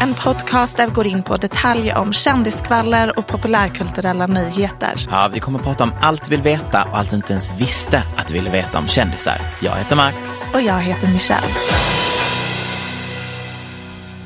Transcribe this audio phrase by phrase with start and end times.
[0.00, 5.06] En podcast där vi går in på detaljer om kändiskvaller och populärkulturella nyheter.
[5.10, 7.60] Ja, vi kommer att prata om allt vi vill veta och allt du inte ens
[7.60, 9.40] visste att du ville veta om kändisar.
[9.62, 10.50] Jag heter Max.
[10.54, 11.46] Och jag heter Michelle.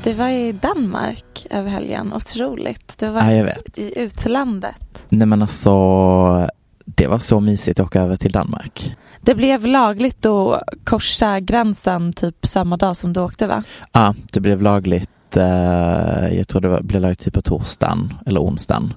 [0.03, 2.12] Det var i Danmark över helgen.
[2.12, 2.98] Otroligt.
[2.98, 5.07] Det var Ja, i utlandet.
[5.09, 5.70] Nej men alltså,
[6.84, 8.97] det var så mysigt att åka över till Danmark.
[9.20, 13.62] Det blev lagligt att korsa gränsen typ samma dag som du åkte va?
[13.92, 15.11] Ja, det blev lagligt.
[15.36, 18.94] Eh, jag tror det var, blev lagligt typ på torsdagen eller onsdagen.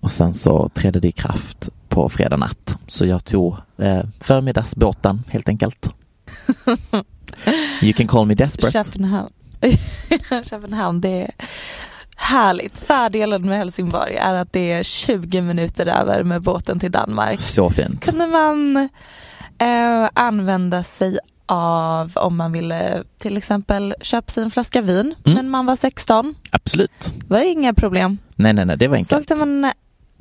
[0.00, 2.78] Och sen så trädde det i kraft på fredag natt.
[2.86, 5.94] Så jag tog eh, förmiddagsbåten helt enkelt.
[7.82, 8.72] You can call me desperate.
[8.72, 9.30] Köpenhamn.
[10.44, 11.30] Köpenhamn, det är
[12.16, 12.78] härligt.
[12.78, 17.40] Fördelen med Helsingborg är att det är 20 minuter över med båten till Danmark.
[17.40, 18.10] Så fint.
[18.10, 18.76] kunde man
[19.58, 21.18] eh, använda sig
[21.52, 25.36] av om man ville till exempel köpa sig en flaska vin Mm.
[25.36, 26.34] men man var 16.
[26.50, 27.12] Absolut.
[27.28, 28.18] var det inga problem.
[28.36, 29.20] Nej, nej, nej, det var Så enkelt.
[29.20, 29.70] åkte man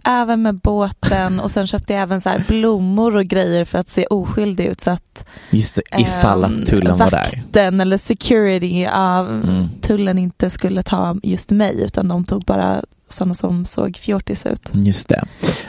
[0.07, 3.87] över med båten och sen köpte jag även så här blommor och grejer för att
[3.87, 7.17] se oskyldig ut så att Just det, ifall ehm, att tullen var där.
[7.43, 9.63] vakten eller security av Mm.
[9.81, 14.71] tullen inte skulle ta just mig utan de tog bara sådana som såg fjortis ut.
[14.75, 15.23] Just det.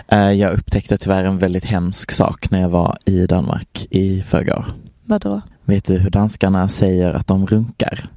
[0.08, 4.66] Eh, Jag upptäckte tyvärr en väldigt hemsk sak när jag var i Danmark i förrgår.
[5.04, 5.40] Vadå?
[5.64, 8.08] Vet du hur danskarna säger att de runkar?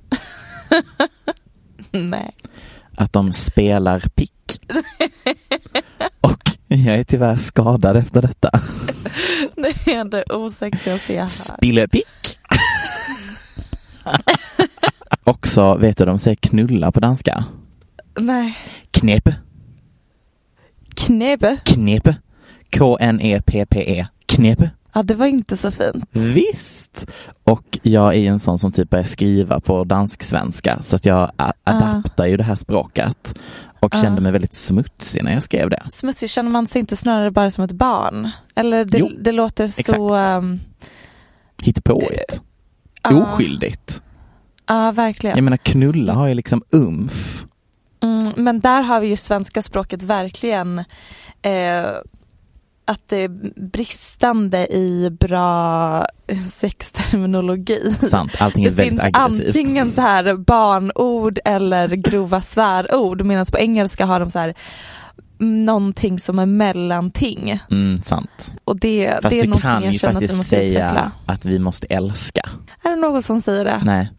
[1.91, 2.35] Nej.
[2.95, 4.31] Att de spelar pick.
[6.22, 8.50] Och jag är tyvärr skadad efter detta.
[9.56, 11.31] Det är det osäkraste jag hört.
[11.31, 12.39] Spiller pick.
[15.23, 17.45] Också, vet du de säger knulla på danska?
[18.19, 18.57] Nej.
[18.91, 19.29] Knep,
[20.95, 21.57] Knebe.
[21.66, 22.07] knep.
[22.77, 24.07] K-N-E-P-P-E.
[24.25, 24.59] Knep.
[24.95, 26.06] Ja, det var inte så fint.
[26.11, 27.06] Visst!
[27.44, 31.53] Och jag är en sån som typ börjar skriva på dansk-svenska så att jag a-
[31.63, 33.35] adaptar ju det här språket
[33.79, 34.01] och Ah.
[34.01, 35.83] kände mig väldigt smutsig när jag skrev det.
[35.89, 38.29] Smutsig, känner man sig inte snarare bara som ett barn?
[38.56, 39.79] Eller det, Jo, det låter så...
[39.79, 40.00] exakt.
[40.00, 40.59] Um,
[41.63, 42.41] Hittepåigt.
[43.03, 43.16] ja.
[43.33, 44.01] Oskyldigt.
[44.67, 45.38] Ja, verkligen.
[45.38, 47.45] Jag menar knulla har ju liksom umf.
[48.03, 50.79] Mm, men där har vi ju svenska språket verkligen
[51.41, 51.85] eh,
[52.85, 53.29] att det är
[53.69, 56.06] bristande i bra
[56.50, 57.91] sexterminologi.
[58.09, 59.47] Sant, allting är Det väldigt finns aggressivt.
[59.47, 64.53] antingen så här barnord eller grova svärord medan på engelska har de så här
[65.38, 67.59] någonting som är mellanting.
[67.72, 68.51] Mm, sant.
[68.63, 71.12] Och det, Fast det är du någonting jag känner att vi faktiskt måste säga utveckla.
[71.25, 72.41] att vi måste älska.
[72.84, 73.81] Är det någon som säger det?
[73.86, 74.12] Nej,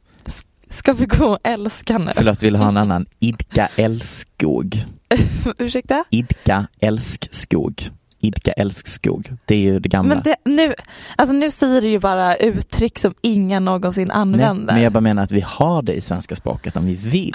[0.70, 2.12] Ska vi gå och älska nu?
[2.16, 3.06] förlåt, vill ha en annan.
[3.18, 4.84] Idka älskskog.
[5.58, 6.04] Ursäkta?
[6.10, 7.90] Idka älskskog.
[8.26, 9.32] Idka älskskog.
[9.44, 10.14] Det är ju det gamla.
[10.14, 10.74] Men det, nu,
[11.16, 14.74] alltså nu säger du ju bara uttryck som ingen någonsin Nej, använder.
[14.74, 17.32] men jag bara menar att vi har det i svenska språket om vi vill.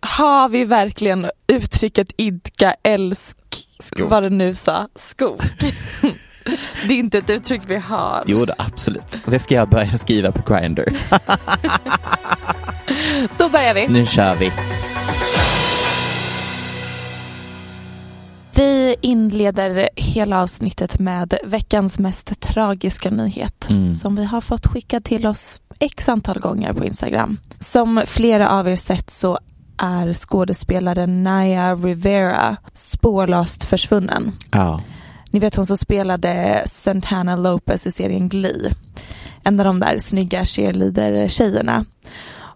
[0.00, 3.36] Har vi verkligen uttrycket idka älsk,
[3.80, 4.08] Skog.
[4.08, 5.40] vad du nu sa, skog?
[6.88, 8.22] det är inte ett uttryck vi har.
[8.26, 9.18] Jo, då, absolut.
[9.26, 10.84] Det ska jag börja skriva på Grindr.
[13.38, 13.88] Då börjar vi.
[13.88, 14.52] Nu kör vi.
[18.56, 23.94] Vi inleder hela avsnittet med veckans mest tragiska nyhet Mm.
[23.94, 27.36] som vi har fått skickad till oss x antal gånger på Instagram.
[27.58, 29.38] Som flera av er sett så
[29.76, 34.32] är skådespelaren Naya Rivera spårlöst försvunnen.
[34.50, 34.80] Ja.
[35.30, 38.72] Ni vet hon som spelade Santana Lopez i serien Glee.
[39.42, 41.84] En av de där snygga cheerleader-tjejerna.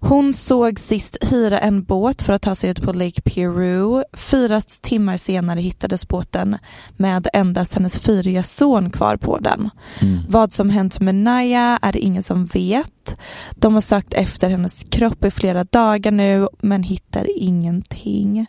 [0.01, 4.03] Hon såg sist hyra en båt för att ta sig ut på Lake Peru.
[4.13, 6.59] Fyra timmar senare hittades båten
[6.97, 9.71] med endast hennes fyriga son kvar på den.
[10.01, 10.19] Mm.
[10.29, 13.17] Vad som hänt med Naya är det ingen som vet.
[13.55, 18.47] De har sökt efter hennes kropp i flera dagar nu men hittar ingenting.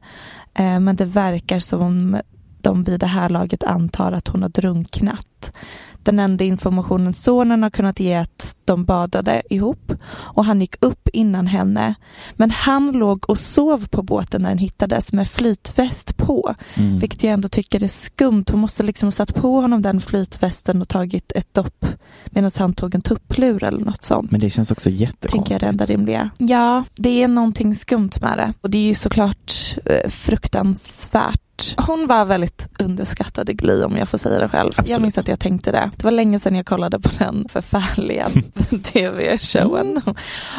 [0.54, 2.22] Eh, men det verkar som om
[2.62, 5.56] de vid det här laget antar att hon har drunknat.
[6.04, 11.10] Den enda informationen sonen har kunnat ge att de badade ihop och han gick upp
[11.14, 11.96] innan henne.
[12.34, 16.56] Men han låg och sov på båten när den hittades med flytväst på.
[16.74, 17.00] Mm.
[17.00, 18.46] Vilket jag ändå tycker är skumt.
[18.52, 21.86] Hon måste liksom ha satt på honom den flytvästen och tagit ett dopp
[22.26, 24.32] medan han tog en tupplur eller något sånt.
[24.32, 25.52] Men det känns också Tänker jättekonstigt.
[25.52, 26.30] jag det enda rimliga.
[26.38, 28.54] Ja, det är någonting skumt med det.
[28.62, 31.42] Och det är ju såklart eh, fruktansvärt.
[31.78, 34.72] Hon var väldigt underskattad i Glee om jag får säga det själv.
[34.76, 35.02] Jag Absolut.
[35.02, 35.92] minns att jag tänkte det.
[35.98, 38.30] Det var länge sedan jag kollade på den förfärliga
[38.84, 40.02] tv-showen.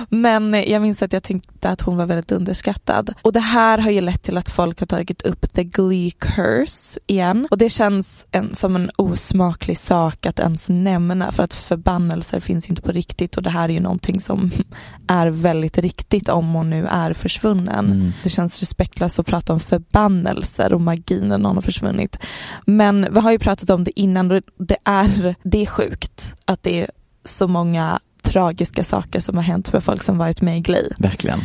[0.08, 1.22] Men jag minns att jag
[1.60, 3.14] tyckte att hon var väldigt underskattad.
[3.22, 7.00] Och det här har ju lett till att folk har tagit upp the Glee curse
[7.06, 7.48] igen.
[7.50, 12.70] Och det känns en, som en osmaklig sak att ens nämna för att förbannelser finns
[12.70, 14.50] inte på riktigt och det här är ju någonting som
[15.08, 17.86] är väldigt riktigt om hon nu är försvunnen.
[17.86, 18.12] Mm.
[18.22, 22.18] Det känns respektlöst att prata om förbannelser och magi när någon har försvunnit.
[22.66, 26.62] Men vi har ju pratat om det innan och det är, det är sjukt att
[26.62, 26.90] det är
[27.24, 28.00] så många
[28.30, 30.88] tragiska saker som har hänt med folk som varit med i Glee.
[30.98, 31.40] Verkligen.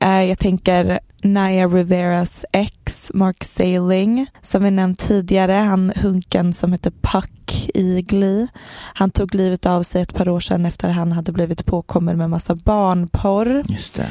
[0.00, 6.72] Eh, Jag tänker Naya Riveras ex, Mark Sailing, som vi nämnt tidigare, han hunken som
[6.72, 8.46] heter Puck i Glee.
[8.94, 12.30] Han tog livet av sig ett par år sedan efter han hade blivit påkommen med
[12.30, 13.64] massa barnporr.
[13.68, 14.06] Just det.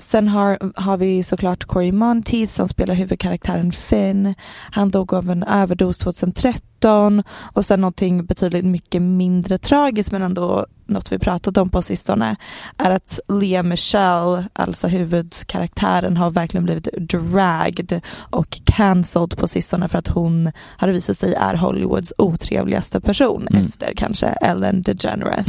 [0.00, 4.34] Sen har, har vi såklart Corey Monteith som spelar huvudkaraktären Finn.
[4.70, 10.66] Han dog av en överdos 2013 och sen någonting betydligt mycket mindre tragiskt men ändå
[10.86, 12.36] något vi pratat om på sistone
[12.76, 19.98] är att Lea Michelle, alltså huvudkaraktären, har verkligen blivit dragged och cancelled på sistone för
[19.98, 23.66] att hon har visat sig är Hollywoods otrevligaste person Mm.
[23.66, 25.48] efter kanske Ellen DeGeneres.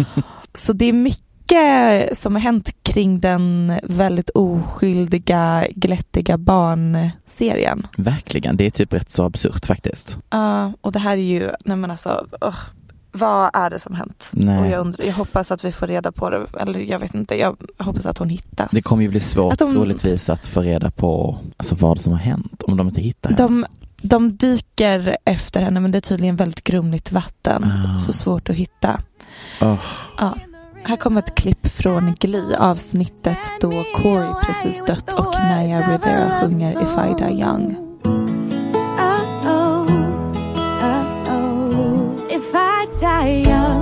[0.54, 1.31] Så det är mycket
[2.12, 7.86] som har hänt kring den väldigt oskyldiga, glättiga barnserien.
[7.96, 8.56] Verkligen.
[8.56, 10.16] Det är typ rätt så absurt faktiskt.
[10.30, 12.54] Ja, och det här är ju, nej men alltså, åh,
[13.12, 14.28] vad är det som hänt?
[14.32, 14.58] Nej.
[14.60, 17.38] Och jag, undrar, jag hoppas att vi får reda på det, eller jag vet inte,
[17.38, 18.68] jag hoppas att hon hittas.
[18.70, 22.12] Det kommer ju bli svårt Att de- troligtvis att få reda på alltså, vad som
[22.12, 23.42] har hänt om de inte hittar henne.
[23.42, 23.66] de,
[24.02, 27.98] de dyker efter henne men det är tydligen väldigt grumligt vatten, Ah.
[27.98, 29.00] så svårt att hitta.
[29.62, 29.76] Åh,
[30.18, 30.34] Ja.
[30.84, 36.82] Här kommer ett klipp från Glee, avsnittet då Corey precis dött och Naya Rivera sjunger
[36.82, 37.76] If I Die Young.
[42.30, 43.81] If I die young,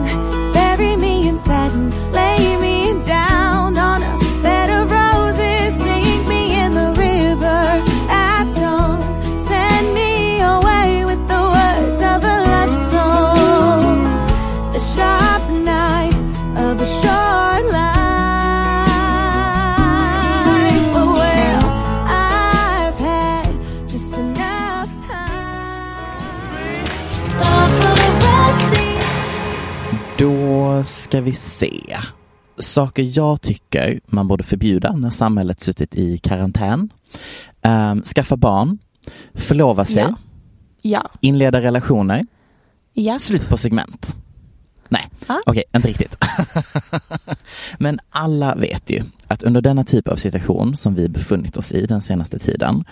[30.84, 31.98] ska vi se.
[32.58, 36.90] Saker jag tycker man borde förbjuda när samhället suttit i karantän.
[37.62, 38.78] Ehm, skaffa barn,
[39.34, 40.14] förlova sig, Ja.
[40.82, 41.10] Ja.
[41.20, 42.26] inleda relationer,
[42.94, 43.18] Ja.
[43.18, 44.16] slut på segment.
[44.88, 45.08] Nej,
[45.46, 46.16] okej, inte riktigt.
[47.78, 51.86] Men alla vet ju att under denna typ av situation som vi befunnit oss i
[51.86, 52.84] den senaste tiden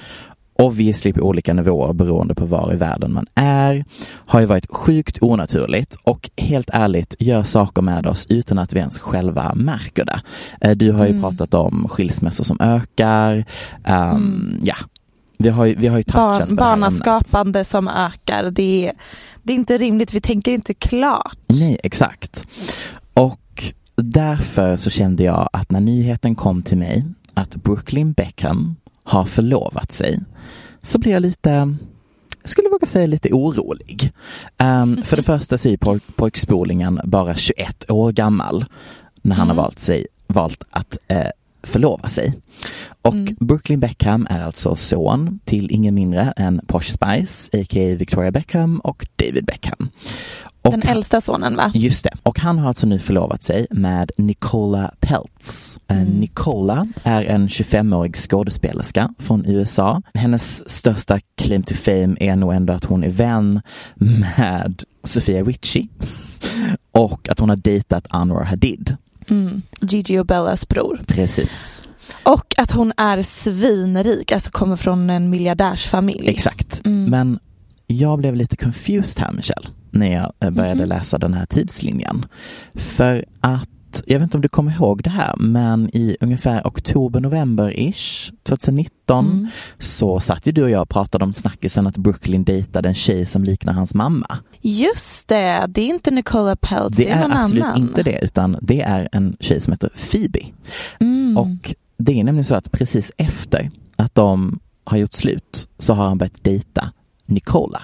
[0.62, 3.84] obviously på olika nivåer beroende på var i världen man är,
[4.26, 8.78] har ju varit sjukt onaturligt och helt ärligt gör saker med oss utan att vi
[8.78, 10.20] ens själva märker det.
[10.60, 11.22] Eh, Du har ju Mm.
[11.22, 13.44] pratat om skilsmässor som ökar,
[13.84, 14.60] ehm, Mm.
[14.62, 14.74] ja.
[15.38, 18.50] Vi har ju, vi har ju touchat Barn, barnaskapande som ökar.
[18.50, 18.92] Det är,
[19.42, 21.38] det är inte rimligt, vi tänker inte klart.
[21.46, 22.44] Nej, exakt.
[23.14, 23.64] Och
[23.96, 28.76] därför så kände jag att när nyheten kom till mig att Brooklyn Beckham
[29.08, 30.20] har förlovat sig
[30.82, 31.50] så blev jag lite,
[32.42, 34.12] jag skulle våga säga lite orolig.
[34.58, 38.64] Ehm, för det första så är poj- pojkspolingen bara 21 år gammal
[39.22, 39.56] när han Mm.
[39.56, 41.26] har valt, sig, valt att eh,
[41.62, 42.34] förlova sig.
[43.02, 47.94] Och Brooklyn Beckham är alltså son till ingen mindre än Posh Spice, a.k.a.
[47.96, 49.88] Victoria Beckham och David Beckham.
[50.68, 51.72] Och Den äldsta sonen va?
[51.74, 52.10] Just det.
[52.22, 55.78] Och han har alltså nu förlovat sig med Nicola Peltz.
[55.88, 60.02] Eh, Nicola är en 25-årig skådespelerska från USA.
[60.14, 63.60] Hennes största claim to fame är nog ändå att hon är vän
[63.94, 65.88] med Sofia Richie
[66.92, 68.96] och att hon har dejtat Anwar Hadid.
[69.30, 69.62] Mm.
[69.80, 71.00] Gigi och Bellas bror.
[71.06, 71.82] Precis.
[72.22, 76.28] Och att hon är svinrik, alltså kommer från en miljardärsfamilj.
[76.28, 76.80] Exakt.
[76.84, 77.04] Mm.
[77.04, 77.38] Men
[77.86, 80.88] jag blev lite confused här Michelle, när jag eh, började Mhm.
[80.88, 82.26] läsa den här tidslinjen.
[82.74, 88.32] För att, jag vet inte om du kommer ihåg det här, men i ungefär oktober-november-ish
[88.44, 89.48] 2019 Mm.
[89.78, 93.26] så satt ju du och jag och pratade om snackisen att Brooklyn dejtade en tjej
[93.26, 94.38] som liknar hans mamma.
[94.60, 97.78] Just det, det är inte Nicola Peltz, det, Det är är någon absolut annan.
[97.80, 100.40] inte det, utan det är en tjej som heter Phoebe.
[101.00, 101.38] Mm.
[101.38, 106.08] Och det är nämligen så att precis efter att de har gjort slut så har
[106.08, 106.92] han börjat dejta
[107.26, 107.82] Nicola.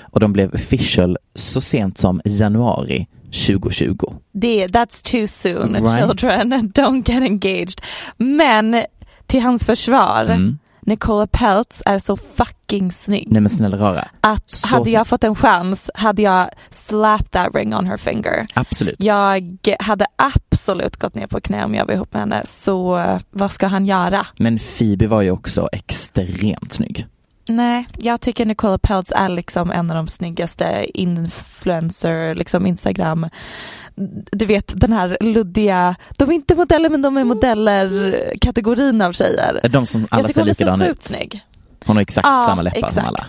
[0.00, 3.06] Och de blev official så sent som januari
[3.46, 3.96] 2020.
[4.32, 5.98] Det, that's too soon, Right.
[5.98, 7.80] children, don't get engaged.
[8.16, 8.84] Men
[9.26, 10.58] till hans försvar, Mm.
[10.86, 13.28] Nicola Peltz är så fucking snygg.
[13.30, 17.54] Nej men snälla rara, Att Så hade jag fått en chans hade jag slapped that
[17.54, 18.46] ring on her finger.
[18.54, 18.94] absolut.
[18.98, 23.18] Jag hade absolut gått ner på knä om jag var ihop med henne, så eh,
[23.30, 24.26] vad ska han göra?
[24.38, 27.06] Men Phoebe var ju också extremt snygg.
[27.48, 33.28] Nej, jag tycker Nicola Peltz är liksom en av de snyggaste influencer, liksom Instagram.
[34.32, 39.12] Du vet den här luddiga, de är inte modeller men de är modeller kategorin av
[39.12, 39.68] tjejer.
[39.70, 41.02] De som alla ser likadana ut.
[41.02, 41.40] snygg.
[41.84, 42.94] Hon har exakt Ja, samma läppar exakt.
[42.94, 43.26] som alla.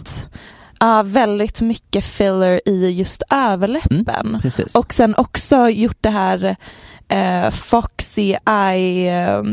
[0.79, 4.39] Ja, väldigt mycket filler i just överläppen.
[4.43, 4.51] Mm.
[4.73, 6.55] Och sen också gjort det här
[7.07, 9.43] eh, foxy eye eh,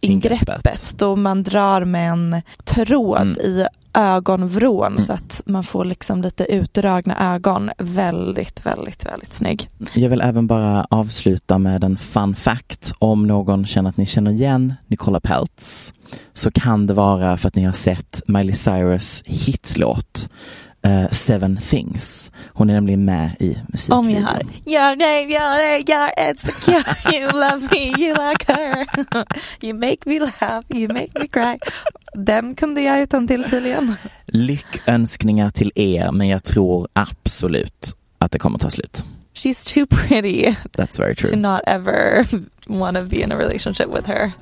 [0.00, 0.94] Ingreppet.
[0.98, 3.38] då man drar med en tråd Mm.
[3.38, 3.66] i
[3.98, 7.70] ögonvrån så att man får liksom lite utdragna ögon.
[7.78, 9.68] Väldigt, väldigt, väldigt snygg.
[9.94, 12.92] Jag vill även bara avsluta med en fun fact.
[12.98, 15.92] Om någon känner att ni känner igen Nicola Peltz
[16.34, 20.30] så kan det vara för att ni har sett Miley Cyrus hitlåt
[20.88, 22.32] eh, Seven Things.
[22.52, 23.98] Hon är nämligen med i musikvideon.
[23.98, 28.86] Om jag har Your name, your name, you're insecure You love me, you like her
[29.66, 31.58] You make me laugh, you make me cry
[32.14, 33.94] Den kunde jag utan till tydligen.
[34.26, 39.04] Lyckönskningar till er, men jag tror absolut att det kommer ta slut.
[39.34, 41.36] She's too pretty That's very to true.
[41.36, 42.26] not ever
[42.66, 44.32] want to be in a relationship with her.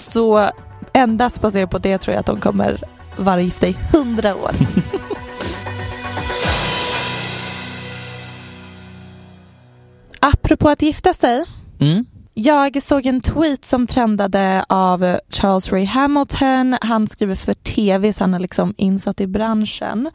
[0.00, 0.50] Så
[0.92, 2.84] endast baserat på det tror jag att de kommer
[3.16, 4.50] vara gifta i hundra år.
[10.50, 11.44] Apropå att gifta sig.
[11.80, 12.06] Mm.
[12.34, 16.76] Jag såg en tweet som trendade av Charles Ray Hamilton.
[16.80, 20.10] Han skriver för tv så han är liksom insatt i branschen.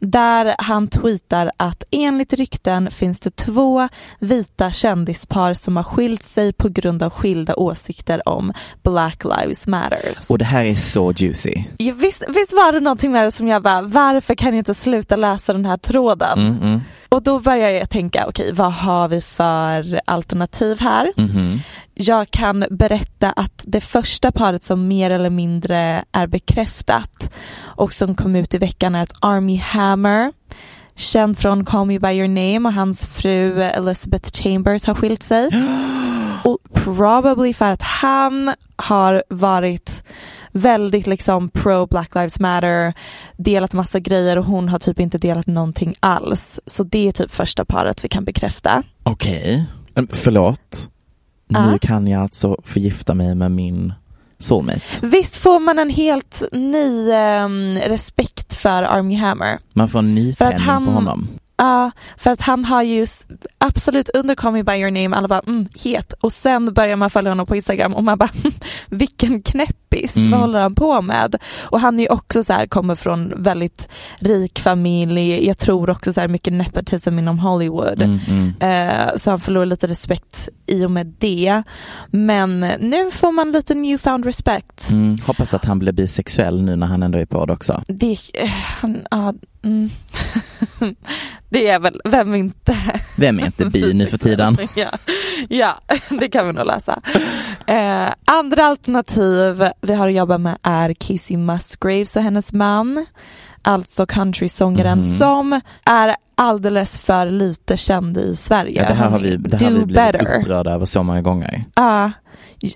[0.00, 3.88] Där han tweetar att enligt rykten finns det två
[4.18, 8.52] vita kändispar som har skilt sig på grund av skilda åsikter om
[8.82, 10.30] Black Lives Matters.
[10.30, 11.62] Och det här är så juicy.
[11.78, 14.74] Ja, visst, visst var det någonting med det som jag bara, varför kan jag inte
[14.74, 16.38] sluta läsa den här tråden?
[16.38, 21.12] Mm, mm, Och då börjar jag tänka, okej vad har vi för alternativ här?
[21.16, 21.60] mhm.
[21.98, 28.14] Jag kan berätta att det första paret som mer eller mindre är bekräftat och som
[28.14, 30.32] kom ut i veckan är att Army Hammer,
[30.94, 35.50] känd från Call Me By Your Name och hans fru Elizabeth Chambers har skilt sig.
[36.44, 40.04] Och probably för att han har varit
[40.56, 42.94] väldigt liksom pro Black Lives Matter,
[43.36, 46.60] delat massa grejer och hon har typ inte delat någonting alls.
[46.66, 48.82] Så det är typ första paret vi kan bekräfta.
[49.02, 49.64] Okej.
[49.94, 50.88] Mm, Förlåt.
[51.48, 51.70] Ja.
[51.70, 53.92] Nu kan jag alltså förgifta mig med min
[54.38, 54.80] soulmate.
[55.02, 59.58] Visst får man en helt ny ehm, respekt för Army Hammer?
[59.72, 61.28] Man får en nytändning han- på honom.
[61.58, 63.06] Ja, för att han har ju
[63.58, 67.10] absolut under Call Me By Your Name, alla bara mm, het och sen börjar man
[67.10, 68.30] följa honom på Instagram och man bara
[68.88, 70.30] vilken knäppis, Mm.
[70.30, 71.36] vad håller han på med?
[71.62, 76.12] Och han är ju också så här, kommer från väldigt rik familj, jag tror också
[76.12, 78.02] så här mycket nepotism inom Hollywood.
[78.02, 78.54] Mm, mm.
[78.60, 81.62] Eh, så han förlorar lite respekt i och med det.
[82.10, 84.90] Men nu får man lite newfound respect.
[84.90, 85.18] Mm.
[85.26, 87.82] Hoppas att han blir bisexuell nu när han ändå är på det också.
[87.88, 88.48] Det, eh,
[88.80, 89.34] han, ja,
[89.64, 89.90] mm.
[91.48, 92.76] det är väl, vem inte?
[93.16, 94.56] Vem är inte bi nu för tiden?
[94.76, 94.88] ja,
[95.48, 95.74] ja,
[96.20, 97.00] det kan vi nog läsa.
[97.66, 103.06] Eh, andra alternativ vi har att jobba med är Casey Musgraves och hennes man.
[103.62, 105.04] alltså countrysångaren Mhm.
[105.18, 108.82] som är alldeles för lite känd i Sverige.
[108.82, 110.38] Ja, det här har vi, det här Do vi blivit better.
[110.40, 111.64] upprörda över så många gånger.
[111.74, 112.10] Ja,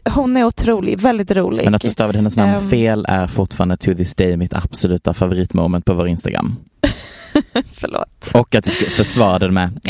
[0.05, 1.65] hon är otrolig, väldigt rolig.
[1.65, 2.71] Men att du stavade hennes namn Ehm.
[2.71, 6.57] fel är fortfarande to this day mitt absoluta favoritmoment på vår Instagram.
[7.73, 8.31] Förlåt.
[8.35, 9.81] Och att du skulle försvara det med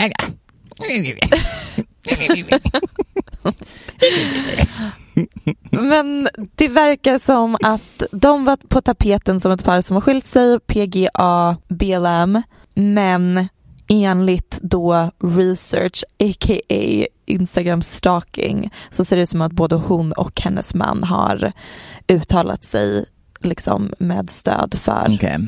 [5.70, 10.26] Men det verkar som att de var på tapeten som ett par som har skilt
[10.26, 12.42] sig, PGA, BLM,
[12.74, 13.48] men
[13.88, 17.06] enligt då research, a.k.a.
[17.26, 21.52] Instagram stalking, så ser det ut som att både hon och hennes man har
[22.08, 23.04] uttalat sig
[23.40, 25.38] liksom med stöd för Okej,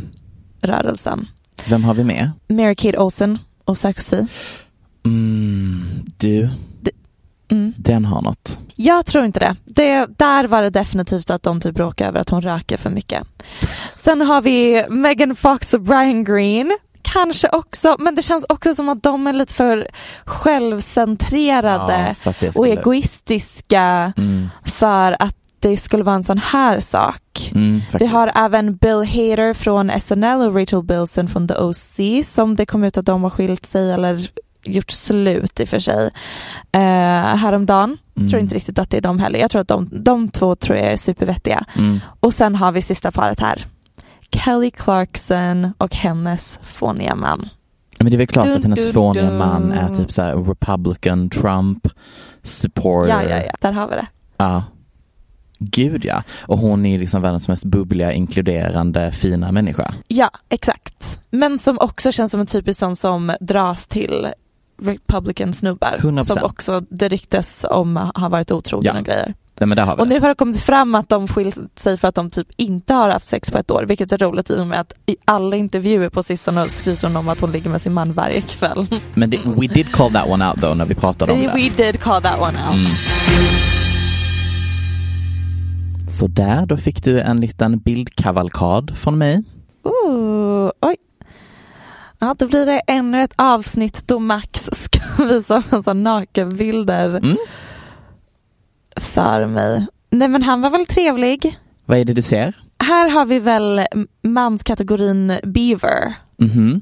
[0.63, 1.27] rörelsen.
[1.69, 2.31] Vem har vi med?
[2.49, 4.25] Mary Kate Olsen och Sarkozy.
[5.04, 6.50] Mm, du,
[7.50, 7.73] Mm.
[7.76, 8.61] den har något.
[8.76, 9.57] Jag tror inte det.
[9.64, 10.07] det.
[10.19, 13.23] Där var det definitivt att de typ bråkade över att hon röker för mycket.
[13.97, 16.78] Sen har vi Megan Fox och Brian Green.
[17.02, 19.88] Kanske också, men det känns också som att de är lite för
[20.25, 27.50] självcentrerade Ja, för och egoistiska Mm, för att det skulle vara en sån här sak.
[27.54, 32.57] mm, Vi har även Bill Hader från SNL och Rachel Bilson från The OC som
[32.57, 34.28] det kom ut att de har skilt sig eller
[34.64, 36.11] gjort slut i och för sig
[36.73, 36.81] eh,
[37.37, 37.99] häromdagen.
[38.16, 38.31] Mm.
[38.31, 39.38] Tror inte riktigt att det är de heller.
[39.38, 41.64] Jag tror att de, de två tror jag är supervettiga.
[41.78, 42.00] Mm.
[42.21, 43.64] Och sen har vi sista paret här.
[44.45, 47.49] Kelly Clarkson och hennes fåniga man.
[47.99, 49.38] Men det är väl klart Dun, att hennes dun, fåniga dun.
[49.38, 51.88] man är typ så här Republican, Trump,
[52.42, 53.09] supporter.
[53.11, 53.52] Ja, ja, ja.
[53.61, 54.07] Där har vi det.
[54.37, 54.64] Ja.
[55.71, 56.23] Gud ja.
[56.47, 59.95] Och hon är liksom världens mest bubbliga, inkluderande, fina människa.
[60.09, 61.21] Ja, exakt.
[61.31, 64.26] Men som också känns som en typisk sån som dras till
[64.83, 65.97] Republican snubbar.
[65.99, 66.23] 100%.
[66.23, 69.00] Som också det ryktes om har varit otrogen Ja.
[69.00, 69.35] och grejer.
[69.61, 71.97] Nej men där har vi Och nu har det kommit fram att de skilt sig
[71.97, 74.61] för att de typ inte har haft sex på ett år, vilket är roligt i
[74.61, 77.81] och med att i alla intervjuer på sistone skryter hon om att hon ligger med
[77.83, 78.87] sin man varje kväll.
[79.14, 81.47] Men det, we did call that one out though när vi pratade om det.
[81.47, 82.75] We did call that one out.
[82.75, 83.72] Mm.
[86.09, 89.43] Så där, då fick du en liten bildkavalkad från mig.
[89.85, 90.97] Ooh, oj.
[92.19, 97.37] Ja, då blir det ännu ett avsnitt då Max ska visa massa nakenbilder Mm.
[98.97, 99.87] för mig.
[100.11, 101.59] Nej men han var väl trevlig.
[101.87, 102.57] Vad är det du ser?
[102.79, 103.87] Här har vi väl
[104.23, 106.15] manskategorin beaver.
[106.37, 106.81] Mhm,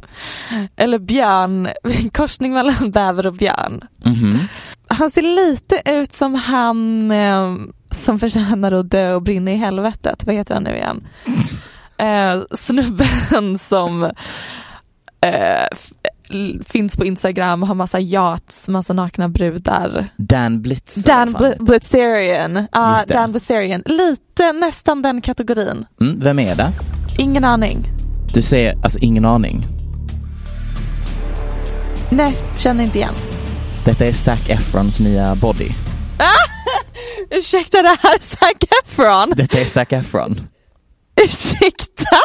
[0.76, 1.68] Eller björn,
[2.12, 3.84] korsning mellan bäver och björn.
[4.04, 4.38] mhm.
[4.88, 7.54] Han ser lite ut som han eh,
[7.90, 10.26] som förtjänar att dö och brinna i helvetet.
[10.26, 11.06] Vad heter han nu igen?
[11.98, 14.02] Eh, snubben som
[15.20, 15.66] eh,
[16.66, 20.08] finns på Instagram har massa yachts, massa nakna brudar.
[20.16, 20.94] Dan Blitz.
[20.94, 21.36] Dan.
[21.36, 22.54] Bl- Blitzerian.
[22.54, 23.04] Det.
[23.08, 23.82] Dan Blitzerian.
[23.86, 25.86] Lite nästan den kategorin.
[26.00, 26.72] Mm, vem är det?
[27.18, 27.78] Ingen aning.
[28.34, 29.66] Du säger alltså ingen aning.
[32.10, 33.14] Nej, känner inte igen.
[33.84, 35.68] Detta är Zac Efrons nya body.
[37.30, 38.54] Ursäkta, det här är Zac
[38.84, 39.32] Efron.
[39.36, 40.48] Detta är Zac Efron.
[41.24, 42.20] Ursäkta?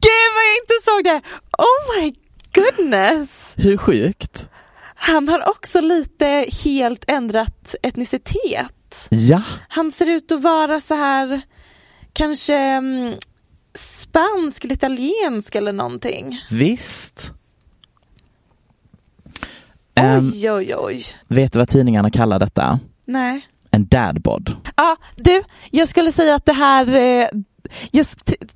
[0.00, 1.20] Gud vad jag inte såg det!
[1.58, 2.14] Oh my
[2.54, 3.30] goodness!
[3.56, 4.46] Hur sjukt?
[4.94, 9.08] Han har också lite helt ändrat etnicitet.
[9.10, 11.42] Ja, Han ser ut att vara så här
[12.12, 13.14] kanske mm,
[13.74, 16.40] spansk eller italiensk eller någonting.
[16.50, 17.30] visst.
[20.00, 21.02] Oj, oj, oj.
[21.28, 22.78] vet du vad tidningarna kallar detta?
[23.04, 23.46] Nej.
[23.70, 24.56] En dadbod.
[24.76, 27.28] Ja, du, jag skulle säga att det här eh,
[27.90, 28.06] jag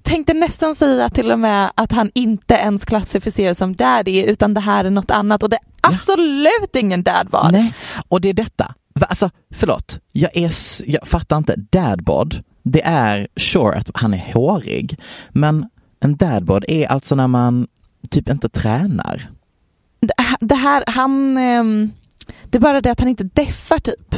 [0.03, 4.61] tänkte nästan säga till och med att han inte ens klassificeras som daddy utan det
[4.61, 7.53] här är något annat och det är absolut ingen dadbod.
[7.53, 7.75] Nej,
[8.09, 8.75] och det är detta.
[9.09, 10.01] Alltså, förlåt.
[10.13, 10.53] Jag, är,
[10.91, 11.55] jag fattar inte.
[11.57, 15.01] Dadbod, det är sure att han är hårig,
[15.31, 15.67] men
[16.01, 17.67] en dadbod är alltså när man
[18.11, 19.31] typ inte tränar.
[20.41, 21.91] Det, här, han, ehm,
[22.45, 24.15] det är bara det att han inte deffar typ.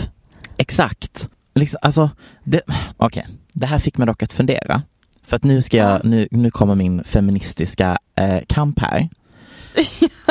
[0.56, 1.28] Exakt.
[1.54, 2.10] Liksom, alltså,
[2.44, 2.60] det,
[2.96, 3.26] okej.
[3.52, 4.82] Det här fick mig dock att fundera.
[5.24, 9.08] För att nu ska jag, nu, nu kommer min feministiska eh, kamp här.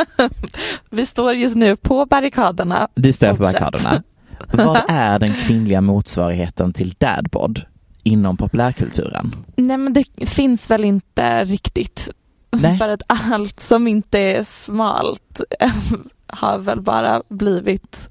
[0.90, 2.88] Vi står just nu på barrikaderna.
[2.96, 4.04] Du står på barrikaderna.
[4.52, 7.62] Vad är den kvinnliga motsvarigheten till dadbod
[8.04, 9.36] inom populärkulturen?
[9.56, 12.10] Nej men det finns väl inte riktigt.
[12.52, 12.78] Nej.
[12.78, 15.42] För att allt som inte är smalt
[16.28, 18.10] har väl bara blivit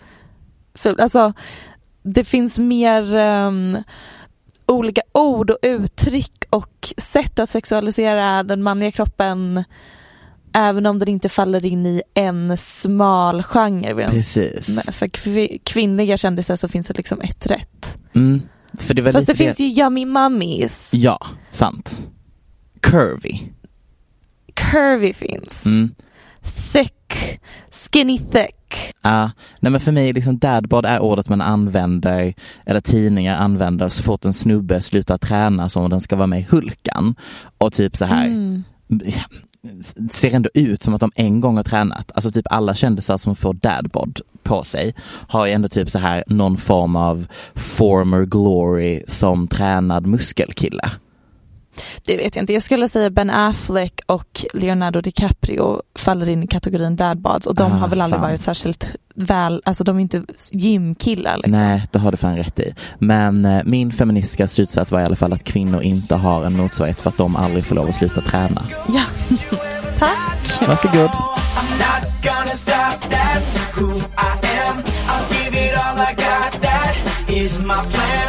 [0.74, 1.00] fult.
[1.00, 1.32] Alltså
[2.02, 3.78] det finns mer ehm,
[4.66, 9.64] olika ord och uttryck och sätt att sexualisera den manliga kroppen
[10.52, 14.08] även om den inte faller in i en smal genre.
[14.10, 14.80] Precis.
[14.84, 17.98] För kvi- kvinnliga kändisar så finns det liksom ett rätt.
[18.14, 18.42] Mm.
[18.78, 20.90] För det var Fast det finns ju yummy mummies.
[20.94, 22.00] Ja, sant.
[22.80, 23.38] Curvy.
[24.50, 25.66] Curvy finns.
[25.66, 25.90] Mm.
[26.72, 27.40] Thick.
[27.70, 28.94] Skinny thick.
[29.02, 32.34] Ja, nej men för mig liksom dadbod är ordet man använder,
[32.66, 36.40] eller tidningar använder så fort en snubbe slutar träna som om den ska vara med
[36.40, 37.14] i Hulkan.
[37.58, 38.64] Och typ så här Mm.
[40.10, 42.12] ser ändå ut som att de en gång har tränat.
[42.14, 44.94] Alltså typ alla kändisar som får dadbod på sig
[45.28, 50.90] har ju ändå typ så här någon form av former glory som tränad muskelkille.
[52.04, 52.52] Det vet jag inte.
[52.52, 57.72] Jag skulle säga Ben Affleck och Leonardo DiCaprio faller in i kategorin dadbods och de
[57.72, 58.28] Ah, har väl aldrig sant.
[58.30, 61.52] varit särskilt väl, alltså de är inte gymkillar liksom.
[61.52, 62.74] Nej, det har du fan rätt i.
[62.98, 67.00] Men eh, min feministiska slutsats var i alla fall att kvinnor inte har en motsvarighet
[67.00, 68.66] för att de aldrig får lov att sluta träna.
[68.88, 69.02] Ja,
[69.98, 70.68] tack.
[70.68, 71.10] Varsågod.
[77.28, 78.19] Okej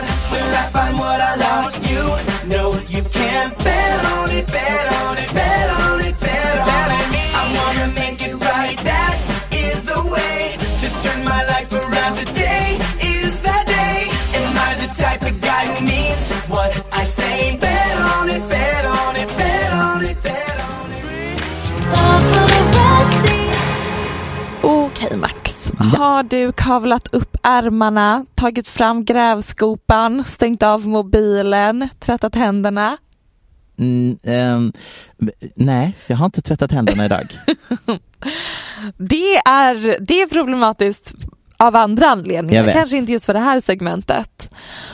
[25.83, 32.97] har du kavlat upp ärmarna, tagit fram grävskopan, stängt av mobilen, tvättat händerna?
[33.79, 34.71] Mm,
[35.17, 37.27] b- nej, jag har inte tvättat händerna idag.
[38.97, 41.13] Det är, det är problematiskt
[41.57, 44.53] av andra anledningar, kanske inte just för det här segmentet.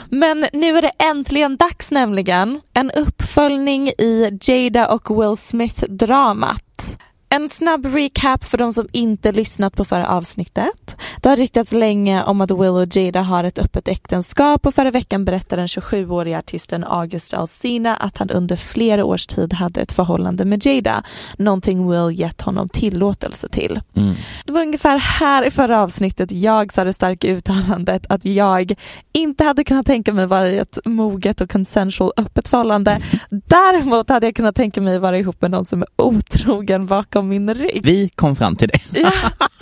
[0.09, 6.97] Men nu är det äntligen dags nämligen, en uppföljning i Jada och Will Smith-dramat.
[7.29, 10.97] En snabb recap för de som inte lyssnat på förra avsnittet.
[11.21, 14.91] Det har ryktats länge om att Will och Jada har ett öppet äktenskap och förra
[14.91, 19.91] veckan berättade den 27-åriga artisten August Alsina att han under flera års tid hade ett
[19.91, 21.03] förhållande med Jada,
[21.37, 23.79] någonting Will gett honom tillåtelse till.
[23.95, 24.15] Mm.
[24.45, 28.75] Det var ungefär här i förra avsnittet jag sa det starka uttalandet att jag
[29.13, 33.01] inte hade kunnat tänka mig vara i ett moget och consensual öppet förhållande.
[33.29, 37.53] Däremot hade jag kunnat tänka mig vara ihop med någon som är otrogen bakom min
[37.53, 37.81] rygg.
[37.83, 38.99] Vi kom fram till det.
[38.99, 39.11] Ja,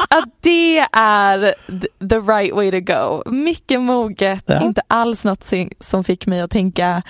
[0.09, 3.31] att det är th- the right way to go.
[3.31, 4.63] Mycket moget, Ja.
[4.65, 7.01] inte alls något som- som fick mig att tänka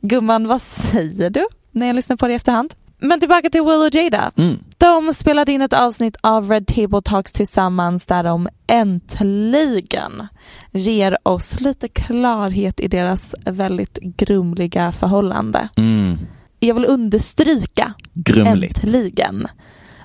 [0.00, 1.46] gumman vad säger du?
[1.72, 2.74] När jag lyssnar på det i efterhand.
[2.98, 4.30] Men tillbaka till Will och Jada.
[4.36, 4.58] Mm.
[4.78, 10.26] De spelade in ett avsnitt av Red Table Talks tillsammans där de äntligen
[10.72, 15.68] ger oss lite klarhet i deras väldigt grumliga förhållande.
[15.76, 16.18] Mm.
[16.60, 18.84] Jag vill understryka Grumligt.
[18.84, 19.48] äntligen.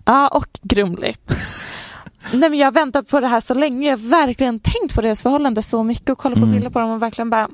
[0.06, 1.32] Ja, och grumligt.
[2.34, 3.90] Nej, men jag har väntat på det här så länge.
[3.90, 6.52] Jag har verkligen tänkt på deras förhållande så mycket och kollat på Mm.
[6.56, 7.50] bilder på dem och verkligen bara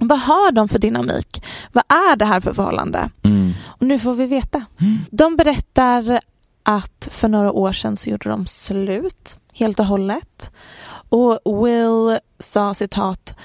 [0.00, 1.44] vad har de för dynamik?
[1.72, 3.10] Vad är det här för förhållande?
[3.22, 3.52] Mm.
[3.66, 4.64] Och nu får vi veta.
[5.10, 6.20] De berättar
[6.62, 10.50] att för några år sedan så gjorde de slut helt och hållet.
[11.08, 13.36] Och Will sa citat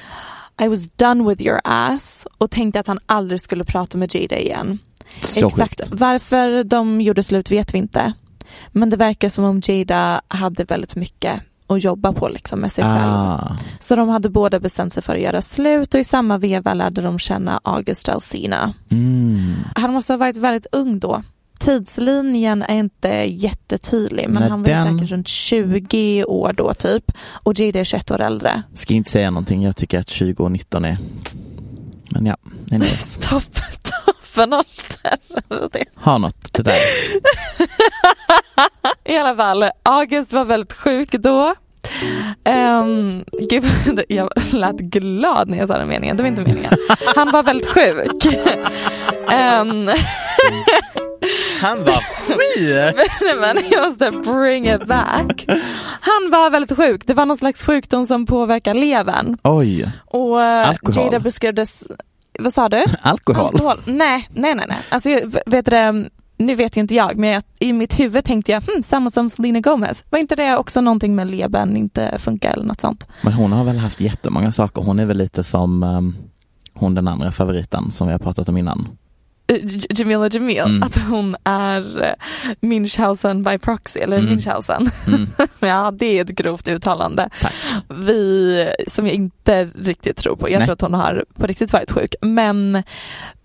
[0.62, 4.38] I was done with your ass och tänkte att han aldrig skulle prata med Jada
[4.40, 4.80] igen.
[5.22, 5.82] Så Exakt.
[5.82, 5.92] sjukt.
[6.02, 8.14] Varför de gjorde slut vet vi inte.
[8.72, 12.84] Men det verkar som om Jada hade väldigt mycket att jobba på liksom med sig
[12.84, 13.12] själv.
[13.14, 13.58] Ah.
[13.80, 17.02] Så de hade båda bestämt sig för att göra slut och i samma veva lärde
[17.02, 18.74] de känna August Alsina.
[18.92, 19.54] Mm.
[19.76, 21.24] Han måste ha varit väldigt ung då.
[21.60, 27.12] Tidslinjen är inte jättetydlig men Nej, han var den- säkert runt 20 år då typ.
[27.32, 28.64] Och Jada är 21 år äldre.
[28.76, 30.98] Ska inte säga någonting, jag tycker att 20 och 19 är...
[32.10, 32.38] Men ja,
[32.72, 33.18] anyways.
[33.22, 33.44] Topp,
[33.84, 34.03] toppen
[34.42, 35.70] ålder.
[35.72, 35.86] Det.
[35.96, 36.78] Har något det där.
[39.14, 41.56] I alla fall, August var väldigt sjuk då.
[42.46, 46.72] Um, gud, jag lät glad när jag sa den meningen, det var inte meningen.
[47.16, 48.26] Han var väldigt sjuk.
[49.30, 49.90] Ehm,
[51.62, 53.40] Han var sjuk!
[53.42, 55.46] men jag måste bring it back.
[56.02, 59.38] Han var väldigt sjuk, det var någon slags sjukdom som påverkar levern.
[59.44, 61.04] Oj, Och eh, Alkohol.
[61.04, 61.84] Jada beskrevs,
[62.40, 62.84] vad sa du?
[63.02, 63.78] alkohol.
[63.86, 64.66] Nej, nej, nej.
[64.70, 64.78] nej.
[64.90, 68.26] Alltså, jag- vet du, det, nu vet ju inte jag, men jag, i mitt huvud
[68.26, 70.06] tänkte jag, hmm, samma som Selena Gomez.
[70.10, 73.08] Var inte det också någonting med levern inte funkar eller något sånt?
[73.22, 74.82] Men hon har väl haft jättemånga saker.
[74.82, 76.16] Hon är väl lite som um,
[76.74, 78.88] hon den andra favoriten som vi har pratat om innan.
[79.90, 80.84] Jamila Jamil, Mm.
[80.84, 82.14] att hon är eh,
[82.62, 84.30] Münchhausen by proxy, eller Mm.
[84.38, 84.90] Münchhausen.
[85.08, 85.28] Mm.
[85.60, 87.30] ja, det är ett grovt uttalande.
[87.42, 87.54] Tack.
[87.90, 90.50] Vi, som jag inte riktigt tror på.
[90.50, 90.66] Jag Nej.
[90.66, 92.16] tror att hon har på riktigt varit sjuk.
[92.22, 92.76] Men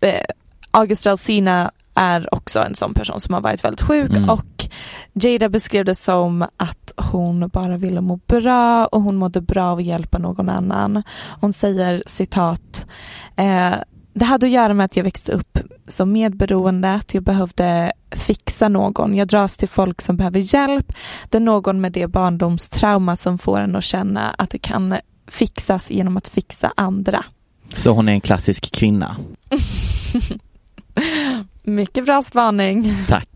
[0.00, 0.24] eh,
[0.70, 4.30] August Alsina är också en sån person som har varit väldigt sjuk Mm.
[4.30, 4.44] och
[5.12, 9.78] Jada beskrev det som att hon bara ville må bra och hon mådde bra av
[9.78, 11.02] att hjälpa någon annan.
[11.40, 12.86] Hon säger citat
[13.36, 13.72] eh,
[14.14, 18.68] det hade att göra med att jag växte upp som medberoende, att jag behövde fixa
[18.68, 19.14] någon.
[19.14, 20.92] Jag dras till folk som behöver hjälp.
[21.28, 24.96] Det är någon med det barndomstrauma som får en att känna att det kan
[25.26, 27.24] fixas genom att fixa andra.
[27.76, 29.16] Så hon är en klassisk kvinna.
[31.62, 32.94] Mycket bra spaning.
[33.08, 33.28] Tack.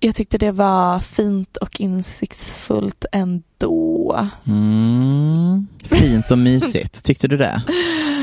[0.00, 4.28] Jag tyckte det var fint och insiktsfullt ändå.
[4.46, 5.66] Mm.
[5.84, 7.62] Fint och mysigt, tyckte du det?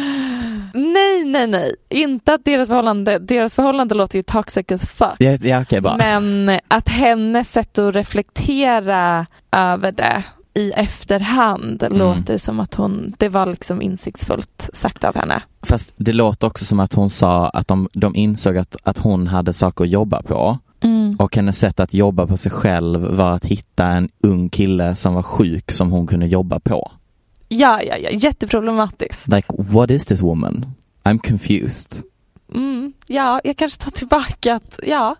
[0.77, 1.75] Nej, nej, nej.
[1.89, 5.15] Inte att deras förhållande, deras förhållande låter ju toxic as fuck.
[5.19, 5.97] Ja, ja okej bara.
[5.97, 11.97] Men att hennes sätt att reflektera över det i efterhand Mm.
[11.97, 15.41] låter som att hon, det var liksom insiktsfullt sagt av henne.
[15.63, 19.27] Fast det låter också som att hon sa att de, de insåg att, att hon
[19.27, 20.57] hade saker att jobba på.
[21.19, 25.13] Och hennes sätt att jobba på sig själv var att hitta en ung kille som
[25.13, 26.91] var sjuk som hon kunde jobba på.
[27.47, 29.27] Ja, ja, ja, jätteproblematiskt.
[29.27, 30.65] Like, what is this woman?
[31.03, 32.03] I'm confused.
[32.53, 35.15] Mm, ja, jag kanske tar tillbaka att, ja.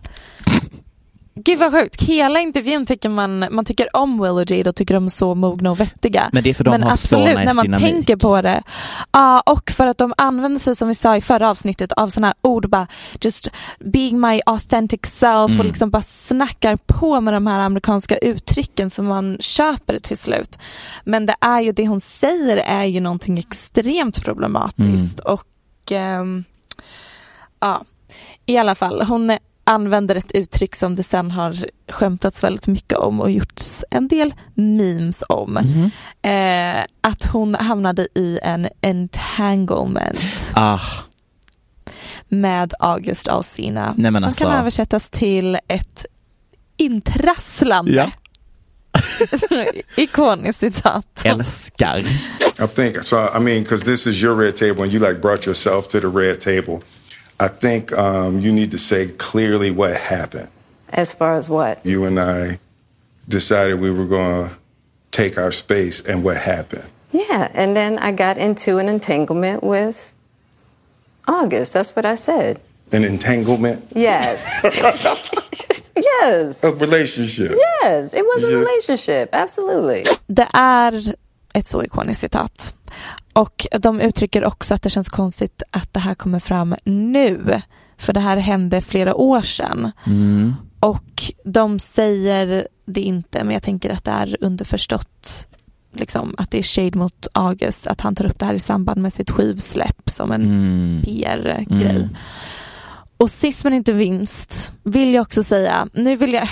[1.44, 4.94] Gud vad sjukt, hela intervjun tycker man, man tycker om Will och Jade och tycker
[4.94, 6.30] de är så mogna och vettiga.
[6.34, 7.92] Men det är för de Men har absolut, så nice när man dynamik.
[7.94, 8.64] tänker på det.
[9.12, 12.28] Ja, och för att de använder sig, som vi sa i förra avsnittet, av sådana
[12.28, 12.88] här ord, bara
[13.22, 15.60] just being my authentic self Mm.
[15.60, 20.60] och liksom bara snackar på med de här amerikanska uttrycken som man köper till slut.
[21.04, 25.34] Men det är ju, det hon säger är ju någonting extremt problematiskt Mm.
[25.34, 26.44] och ehm,
[27.60, 27.84] ja,
[28.46, 29.38] i alla fall, hon
[29.68, 31.56] använder ett uttryck som det sen har
[31.90, 35.52] skämtats väldigt mycket om och gjorts en del memes om.
[35.54, 35.92] Mhm.
[36.22, 40.80] Eh, att hon hamnade i en entanglement Ah,
[42.28, 43.94] med August Alsina.
[43.98, 46.06] Nej, som alltså- kan översättas till ett
[46.78, 47.92] intrasslande.
[47.92, 48.12] Ja.
[49.96, 51.22] Ikoniskt citat.
[51.26, 52.00] älskar.
[52.64, 53.18] I think so.
[53.38, 56.08] I mean, because this is your red table, and you like brought yourself to the
[56.08, 56.80] red table.
[57.40, 60.50] I think um, you need to say clearly what happened.
[60.90, 61.86] As far as what?
[61.86, 62.60] You and I
[63.28, 64.56] decided we were going to
[65.12, 66.86] take our space, and what happened?
[67.12, 70.14] Yeah, and then I got into an entanglement with
[71.28, 71.74] August.
[71.74, 72.60] That's what I said.
[72.92, 74.62] An entanglement, Yes.
[75.96, 76.64] yes.
[76.64, 77.52] a relationship.
[77.82, 78.58] Yes, it was a Yeah.
[78.60, 79.30] relationship.
[79.34, 80.04] Absolutely.
[80.28, 81.16] Det är
[81.58, 82.76] ett så ikoniskt citat.
[83.34, 87.62] Och de uttrycker också att det känns konstigt att det här kommer fram nu.
[87.98, 89.92] För det här hände flera år sedan.
[90.06, 90.56] Mm.
[90.80, 95.48] Och de säger det inte, men jag tänker att det är underförstått.
[95.94, 99.02] Liksom, att det är shade mot August, att han tar upp det här i samband
[99.02, 101.02] med sitt skivsläpp som en Mm.
[101.06, 101.96] PR-grej.
[101.96, 102.10] Mm.
[103.18, 106.48] Och sist men inte vinst vill jag också säga, nu vill jag,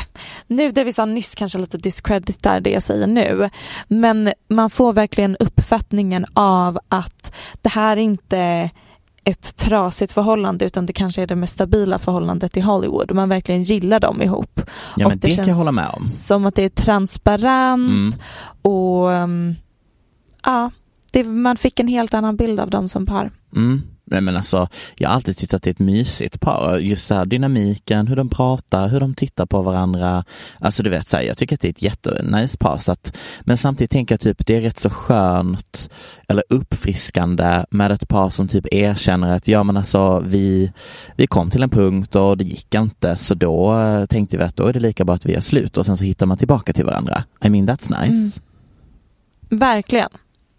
[0.48, 3.50] nu det vi sa nyss kanske lite discreditar det jag säger nu,
[3.88, 8.70] men man får verkligen uppfattningen av att det här inte är
[9.24, 13.30] ett trasigt förhållande utan det kanske är det mest stabila förhållandet i Hollywood och man
[13.30, 14.62] verkligen gillar dem ihop.
[14.96, 16.10] Ja Och men det, kan jag hålla med om.
[16.10, 18.12] Som att det är transparent Mm.
[18.62, 19.56] och um,
[20.44, 20.72] ja,
[21.12, 23.32] det, man fick en helt annan bild av dem som par.
[23.56, 23.82] Mm.
[24.06, 26.78] Nej men alltså, jag har alltid tyckt att det är ett mysigt par.
[26.78, 30.24] Just så här, dynamiken, hur de pratar, hur de tittar på varandra.
[30.60, 32.78] Alltså du vet, så här, jag tycker att det är ett jättenice par.
[32.78, 35.90] Så att, men samtidigt tänker jag typ, det är rätt så skönt
[36.28, 40.72] eller uppfriskande med ett par som typ erkänner att ja men alltså vi,
[41.16, 44.56] vi kom till en punkt och det gick inte så då eh, tänkte vi att
[44.56, 46.74] då är det lika bra att vi gör slut och sen så hittar man tillbaka
[46.74, 47.24] till varandra.
[47.44, 48.40] I mean that's nice.
[49.50, 49.60] Mm.
[49.60, 50.10] Verkligen.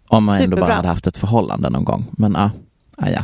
[0.07, 0.67] Om man ändå Superbra.
[0.67, 2.05] bara hade haft ett förhållande någon gång.
[2.11, 2.51] Men ah,
[2.97, 3.23] ah, ja.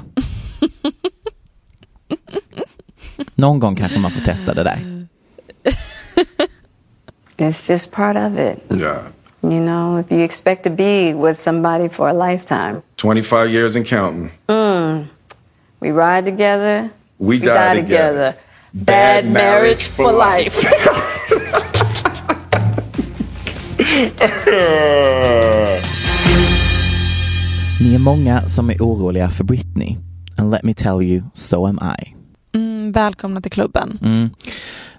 [3.35, 5.05] någon gång kanske man får testa det där.
[7.37, 8.63] It's just part of it.
[8.69, 9.01] Yeah.
[9.41, 13.85] You know, if you expect to be with somebody for a lifetime, 25 years and
[13.85, 14.31] counting.
[15.79, 18.35] we ride together, We, die, together.
[18.73, 20.63] Bad marriage for life.
[27.81, 29.97] Ni är många som är oroliga för Britney.
[30.37, 32.15] And let me tell you, so am I.
[32.57, 33.99] Mm, välkomna till klubben.
[34.01, 34.29] Mm.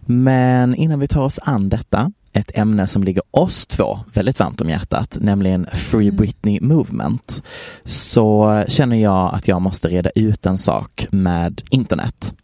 [0.01, 4.61] Men innan vi tar oss an detta, ett ämne som ligger oss två väldigt varmt
[4.61, 7.43] om hjärtat, nämligen Free Britney Movement,
[7.85, 12.35] så känner jag att jag måste reda ut en sak med internet.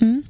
[0.00, 0.22] Mm.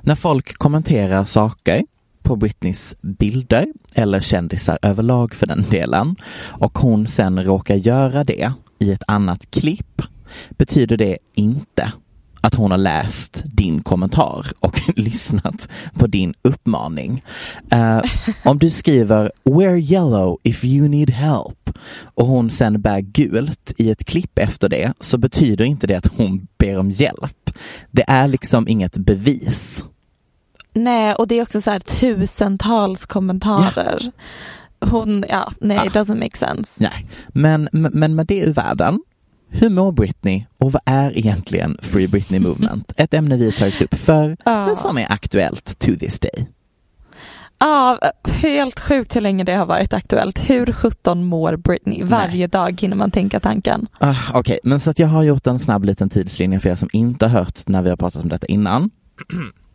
[0.00, 1.82] När folk kommenterar saker
[2.24, 8.52] på Britneys bilder eller kändisar överlag för den delen och hon sen råkar göra det
[8.78, 10.02] i ett annat klipp
[10.50, 11.92] betyder det inte
[12.40, 17.24] att hon har läst din kommentar och lyssnat på din uppmaning.
[17.72, 18.00] Uh,
[18.44, 21.70] om du skriver “Wear yellow if you need help”
[22.14, 26.16] och hon sen bär gult i ett klipp efter det så betyder inte det att
[26.16, 27.50] hon ber om hjälp.
[27.90, 29.84] Det är liksom inget bevis.
[30.74, 34.12] Nej, och det är också så här tusentals kommentarer.
[34.80, 36.84] Hon, ja, nej, it doesn't make sense.
[36.84, 39.00] Nej, men, men med det ur världen
[39.48, 42.92] hur mår Britney och vad är egentligen Free Britney Movement?
[42.96, 44.66] Ett ämne vi tagit upp förr, Ja.
[44.66, 46.46] men som är aktuellt to this day.
[47.58, 50.50] Ja, helt sjukt hur länge det har varit aktuellt.
[50.50, 52.02] Hur 17 mår Britney?
[52.02, 53.86] Varje dag hinner man tänka tanken.
[53.98, 56.88] Ah, Okej, men så att jag har gjort en snabb liten tidslinje för er som
[56.92, 58.90] inte har hört när vi har pratat om detta innan.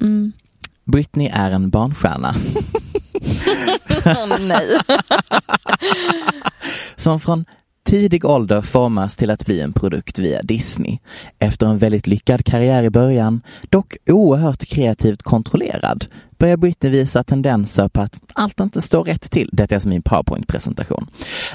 [0.02, 0.32] Mm.
[0.92, 2.36] Britney är en barnstjärna
[4.06, 4.68] Åh, nej.
[6.96, 7.46] som från
[7.86, 10.98] tidig ålder formas till att bli en produkt via Disney.
[11.40, 16.06] Efter en väldigt lyckad karriär i början, dock oerhört kreativt kontrollerad,
[16.38, 19.50] börjar Britney visa tendenser på att allt inte står rätt till.
[19.54, 21.08] Detta är alltså min powerpoint-presentation.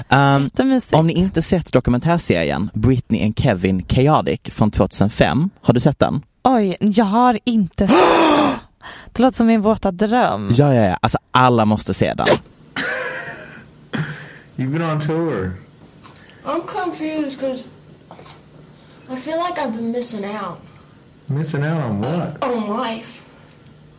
[0.09, 0.49] Um,
[0.93, 6.21] om ni inte sett dokumentärserien Britney and Kevin Chaotic från 2005, har du sett den?
[6.43, 8.55] Oj, jag har inte sett det.
[9.11, 10.49] Det låter som min våta dröm.
[10.53, 10.97] Ja, ja, ja.
[11.01, 12.25] Alltså alla måste se den.
[14.57, 15.51] You've been on tour.
[16.45, 17.67] I'm confused because
[19.09, 20.57] I feel like I've been missing out
[21.27, 22.43] Missing out on what?
[22.43, 23.23] on life.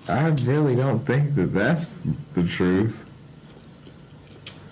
[0.08, 1.88] I really don't think that that's
[2.34, 3.02] the truth.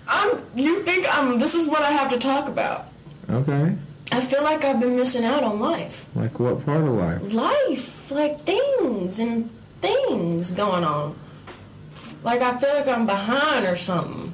[0.07, 0.39] I'm.
[0.55, 1.39] You think I'm?
[1.39, 2.85] This is what I have to talk about.
[3.29, 3.75] Okay.
[4.11, 6.05] I feel like I've been missing out on life.
[6.15, 7.33] Like what part of life?
[7.33, 9.49] Life, like things and
[9.85, 11.15] things going on.
[12.23, 14.31] Like I feel like I'm behind or something.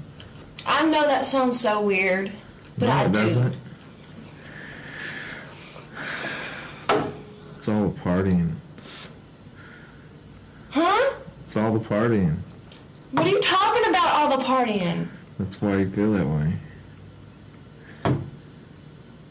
[0.65, 2.31] I know that sounds so weird,
[2.77, 3.19] but no, I it do.
[3.19, 3.55] doesn't.
[7.57, 8.53] It's all the partying.
[10.71, 11.15] Huh?
[11.43, 12.37] It's all the partying.
[13.11, 14.13] What are you talking about?
[14.13, 15.07] All the partying?
[15.37, 16.53] That's why you feel that way.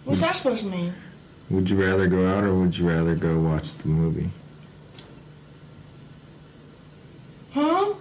[0.05, 0.93] What's that supposed to mean?
[1.51, 4.31] Would you rather go out or would you rather go watch the movie?
[7.53, 7.95] Huh?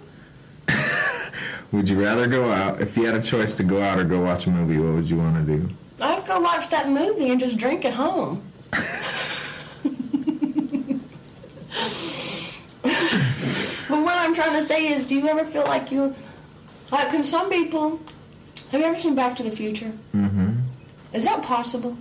[1.72, 4.22] Would you rather go out if you had a choice to go out or go
[4.22, 4.78] watch a movie?
[4.78, 5.68] What would you want to do?
[6.00, 8.42] I'd go watch that movie and just drink at home.
[8.72, 8.80] but
[14.02, 16.14] what I'm trying to say is, do you ever feel like you,
[16.90, 18.00] like, can some people,
[18.72, 19.92] have you ever seen Back to the Future?
[20.14, 20.52] Mm-hmm.
[21.12, 21.96] Is that possible?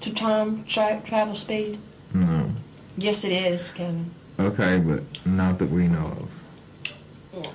[0.00, 1.78] To time tra- travel speed?
[2.12, 2.50] No.
[2.96, 4.10] Yes, it is, Kevin.
[4.40, 6.41] Okay, but not that we know of.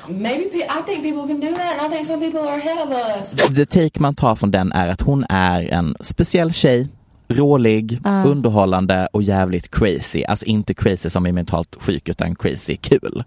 [0.09, 2.77] Maybe pe- I think people can do that, and I think some people are ahead
[2.87, 3.31] of us.
[3.55, 6.87] The take man tar från den är att hon är en speciell tjej,
[7.29, 8.23] rolig, Ah.
[8.23, 10.23] underhållande och jävligt crazy.
[10.23, 13.23] Alltså inte crazy som är mentalt sjuk utan crazy kul.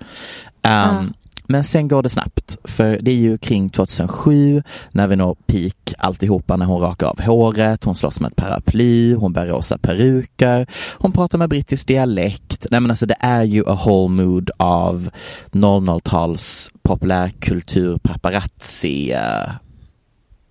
[0.62, 1.04] Um, Ah.
[1.50, 5.94] Men sen går det snabbt, för det är ju kring 2007 när vi når peak
[5.98, 10.66] alltihopa när hon rakar av håret, hon slåss med ett paraply, hon bär rosa peruker,
[10.98, 12.66] hon pratar med brittisk dialekt.
[12.70, 15.10] Nej men alltså det är ju a whole mood av
[15.52, 19.50] 00-tals populärkultur paparazzi eh,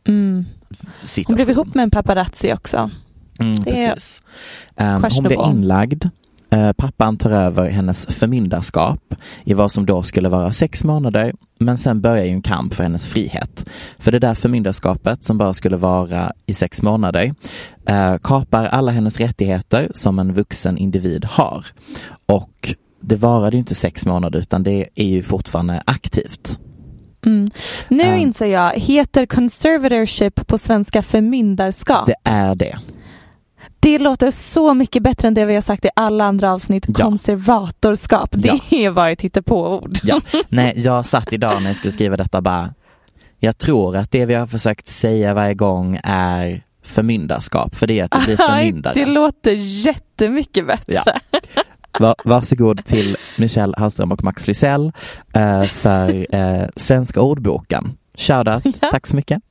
[0.08, 0.46] Mm.
[1.28, 2.90] Hon blev ihop med en paparazzi också.
[3.40, 4.22] Mm, Det är precis.
[4.76, 6.06] Um, hon blir inlagd.
[6.52, 11.34] Eh, pappan tar över hennes förmyndarskap i vad som då skulle vara sex månader.
[11.60, 13.66] Men sen börjar ju en kamp för hennes frihet.
[13.98, 17.34] För det där förmyndarskapet som bara skulle vara i sex månader
[17.86, 21.66] eh, kapar alla hennes rättigheter som en vuxen individ har.
[22.26, 26.60] Och det varade ju inte sex månader utan det är ju fortfarande aktivt.
[27.26, 27.52] Mm.
[27.88, 32.08] Nu Um, inser jag, heter conservatorship på svenska förmyndarskap?
[32.08, 32.80] Det är det.
[33.80, 36.86] Det låter så mycket bättre än det vi har sagt i alla andra avsnitt.
[36.88, 36.94] Ja.
[37.06, 39.98] Konservatorskap, det är bara ett hittepåord.
[40.04, 40.20] Ja.
[40.50, 42.74] Nej, jag satt idag när jag skulle skriva detta bara,
[43.40, 48.04] jag tror att det vi har försökt säga varje gång är förmyndarskap, för det är
[48.04, 48.94] att du blir förmyndare.
[48.94, 49.52] det låter
[49.86, 50.94] jättemycket bättre.
[51.06, 51.20] Ja.
[52.00, 54.92] Va, varsågod till Michelle Hallström och Max Lysell
[55.34, 57.98] eh, för eh, Svenska ordboken.
[58.20, 59.42] Shoutout, tack så mycket.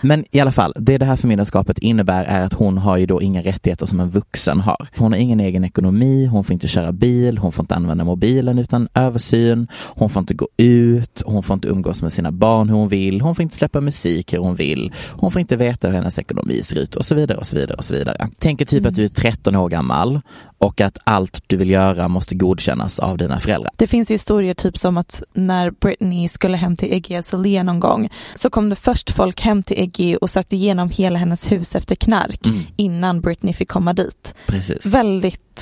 [0.00, 3.22] Men i alla fall, det det här förmyndarskapet innebär är att hon har ju då
[3.22, 4.88] inga rättigheter som en vuxen har.
[4.96, 8.58] Hon har ingen egen ekonomi, hon får inte köra bil, hon får inte använda mobilen
[8.58, 12.76] utan översyn, hon får inte gå ut, hon får inte umgås med sina barn hur
[12.76, 15.94] hon vill, hon får inte släppa musik hur hon vill, hon får inte veta hur
[15.94, 18.28] hennes ekonomi ser ut och så vidare och så vidare och så vidare.
[18.38, 20.20] Tänk typ att du är 13 år gammal
[20.58, 23.70] och att allt du vill göra måste godkännas av dina föräldrar.
[23.76, 27.80] Det finns ju historier typ som att när Britney skulle hem till Iggy Azalea någon
[27.80, 31.74] gång så kom det först folk hem till Iggy och sökte igenom hela hennes hus
[31.76, 32.60] efter knark Mm.
[32.76, 34.34] innan Britney fick komma dit.
[34.46, 34.86] Precis.
[34.86, 35.60] Väldigt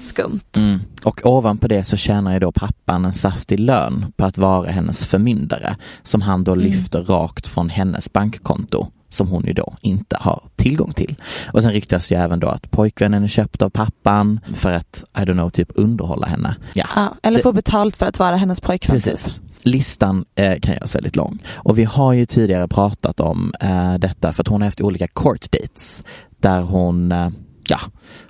[0.00, 0.40] skumt.
[0.56, 0.80] Mm.
[1.04, 5.04] Och ovanpå det så tjänar ju då pappan en saftig lön på att vara hennes
[5.06, 6.64] förmyndare som han då Mm.
[6.64, 8.86] lyfter rakt från hennes bankkonto
[9.16, 11.14] som hon ju då inte har tillgång till.
[11.52, 15.20] Och sen ryktas ju även då att pojkvännen är köpt av pappan för att, I
[15.20, 16.56] don't know, typ underhålla henne.
[16.72, 18.96] Ja, Ja, eller få betalt för att vara hennes pojkvän.
[18.96, 19.04] typ.
[19.04, 19.40] Precis.
[19.62, 21.38] Listan eh, kan göras väldigt lång.
[21.54, 25.08] Och vi har ju tidigare pratat om eh, detta för att hon har haft olika
[25.08, 26.04] court dates
[26.40, 27.28] där hon eh,
[27.68, 27.78] Ja,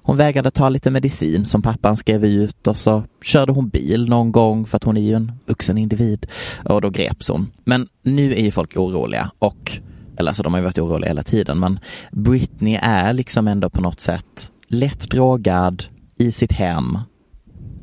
[0.03, 4.33] hon vägrade ta lite medicin som pappan skrev ut och så körde hon bil någon
[4.33, 6.27] gång för att hon är ju en vuxen individ
[6.65, 7.51] och då greps hon.
[7.65, 9.73] Men nu är ju folk oroliga och,
[10.19, 11.81] eller alltså de har ju varit oroliga hela tiden men
[12.13, 15.85] Britney är liksom ändå på något sätt lätt drogad
[16.19, 16.99] i sitt hem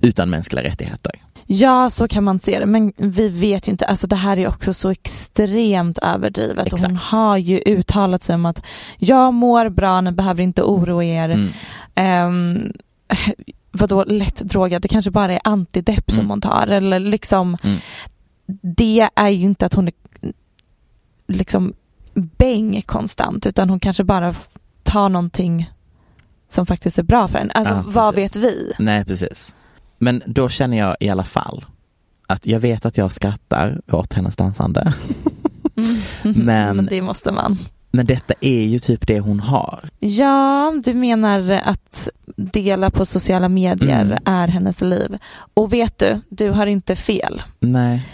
[0.01, 1.11] utan mänskliga rättigheter.
[1.45, 2.65] Ja, så kan man se det.
[2.65, 3.85] Men vi vet ju inte.
[3.85, 6.73] Alltså det här är också så extremt överdrivet.
[6.73, 8.65] Och hon har ju uttalat sig om att
[8.97, 11.29] jag mår bra, ni behöver inte oroa er.
[11.95, 12.27] Mm.
[12.55, 12.73] Um,
[13.71, 14.81] vadå lätt drogad?
[14.81, 16.29] Det kanske bara är antidepp som Mm.
[16.29, 16.67] hon tar.
[16.67, 17.77] Eller liksom, Mm.
[18.61, 19.93] det är ju inte att hon är
[21.27, 21.73] liksom
[22.13, 23.45] bäng konstant.
[23.45, 24.33] Utan hon kanske bara
[24.83, 25.71] tar någonting
[26.49, 27.53] som faktiskt är bra för henne.
[27.53, 28.73] Alltså Ja, vad vet vi?
[28.79, 29.55] Nej, precis.
[29.97, 31.65] Men då känner jag i alla fall
[32.27, 34.93] att jag vet att jag skrattar åt hennes dansande.
[36.23, 37.57] Men- Men det måste man.
[37.91, 39.79] Men detta är ju typ det hon har.
[39.99, 44.17] Ja, du menar att dela på sociala medier Mm.
[44.25, 45.17] är hennes liv.
[45.53, 47.41] Och vet du, du har inte fel.
[47.59, 48.07] Nej.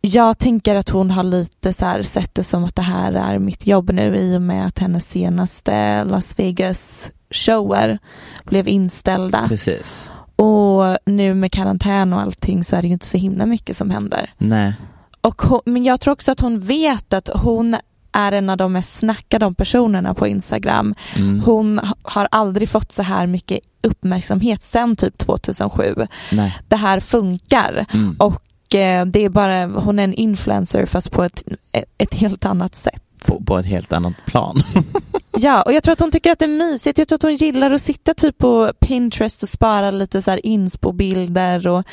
[0.00, 3.38] Jag tänker att hon har lite så här sett det som att det här är
[3.38, 7.98] mitt jobb nu i och med att hennes senaste Las Vegas shower
[8.44, 9.48] blev inställda.
[9.48, 10.10] Precis.
[10.36, 13.90] Och nu med karantän och allting så är det ju inte så himla mycket som
[13.90, 14.30] händer.
[14.38, 14.74] Nej.
[15.20, 17.76] Och hon, men jag tror också att hon vet att hon
[18.12, 20.94] är en av de mest snackade om personerna på Instagram.
[21.16, 21.40] Mm.
[21.40, 25.94] Hon ha- har aldrig fått så här mycket uppmärksamhet sedan typ 2007.
[26.32, 26.58] Nej.
[26.68, 28.16] Det här funkar Mm.
[28.18, 28.42] och
[29.06, 31.42] det är bara, hon är en influencer fast på ett,
[31.98, 33.02] ett helt annat sätt.
[33.28, 34.62] På, på ett helt annat plan.
[35.32, 36.98] Ja, och jag tror att hon tycker att det är mysigt.
[36.98, 40.46] Jag tror att hon gillar att sitta typ på Pinterest och spara lite så här
[40.46, 41.84] inspo-bilder och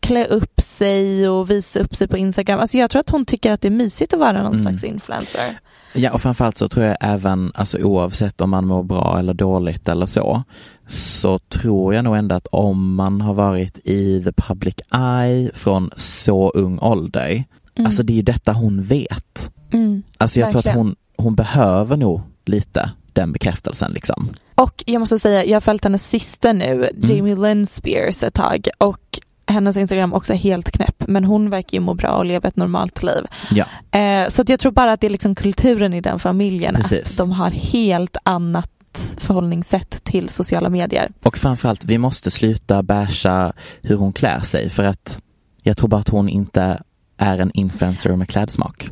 [0.00, 2.60] klä upp sig och visa upp sig på Instagram.
[2.60, 4.62] Alltså jag tror att hon tycker att det är mysigt att vara någon Mm.
[4.62, 5.58] slags influencer.
[5.92, 9.88] Ja, och framförallt så tror jag även, alltså oavsett om man mår bra eller dåligt
[9.88, 10.42] eller så,
[10.88, 15.90] så tror jag nog ändå att om man har varit i the public eye från
[15.96, 17.44] så ung ålder,
[17.76, 17.86] Mm.
[17.86, 19.50] alltså det är ju detta hon vet.
[19.72, 20.78] Mm, Alltså jag tror verkligen.
[20.78, 24.28] att hon, hon behöver nog lite den bekräftelsen liksom.
[24.54, 28.68] Och jag måste säga, jag har följt hennes syster nu, Jamie Lynn Spears ett tag
[28.78, 32.56] och hennes Instagram också helt knäpp men hon verkar ju må bra och leva ett
[32.56, 33.24] normalt liv.
[33.50, 33.98] Ja.
[33.98, 37.10] Eh, så att jag tror bara att det är liksom kulturen i den familjen, Precis.
[37.12, 38.70] att de har helt annat
[39.18, 41.10] förhållningssätt till sociala medier.
[41.22, 45.20] Och framförallt, vi måste sluta basha hur hon klär sig för att
[45.62, 46.82] jag tror bara att hon inte
[47.18, 48.88] är en influencer med klädsmak.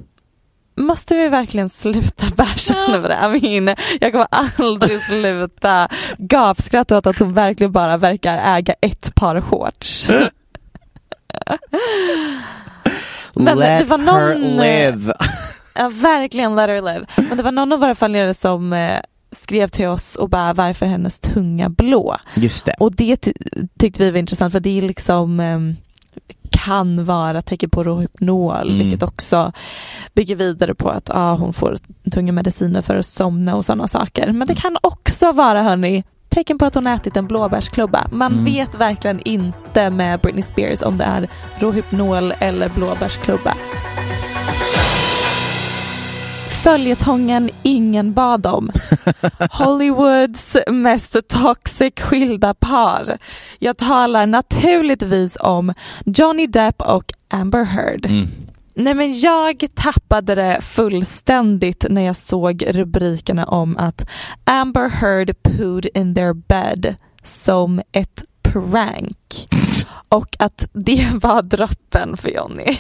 [0.77, 3.41] Måste vi verkligen sluta basha över det?
[3.61, 5.89] Mean, jag kommer aldrig sluta
[6.19, 10.09] gapskratta åt att hon verkligen bara verkar äga ett par shorts.
[13.35, 14.37] Men Let det var någon- her
[14.91, 15.15] live.
[15.75, 17.07] Ja, verkligen let her live.
[17.29, 19.01] Men det var någon av våra följare som eh,
[19.33, 22.17] skrev till oss och bara varför hennes tunga blå?
[22.35, 22.75] Just det.
[22.79, 23.33] Och det ty-
[23.79, 25.77] tyckte vi var intressant för det är liksom ehm,
[26.65, 28.79] kan vara tecken på rohypnol Mm.
[28.79, 29.53] vilket också
[30.15, 31.77] bygger vidare på att ah, hon får
[32.13, 34.27] tunga mediciner för att somna och sådana saker.
[34.27, 34.47] Men Mm.
[34.49, 38.07] det kan också vara hörni tecken på att hon ätit en blåbärsklubba.
[38.13, 38.45] Man Mm.
[38.45, 41.29] vet verkligen inte med Britney Spears om det är
[41.59, 43.55] rohypnol eller blåbärsklubba.
[46.63, 48.71] Följetongen ingen bad om.
[49.51, 53.19] Hollywoods mest toxic skilda par.
[53.59, 58.07] Jag talar naturligtvis om Johnny Depp och Amber Heard.
[58.07, 58.29] Mm.
[58.75, 64.09] Nej men jag tappade det fullständigt när jag såg rubrikerna om att
[64.45, 69.49] Amber Heard pooed in their bed som ett prank.
[70.09, 72.79] Och att det var droppen för Johnny.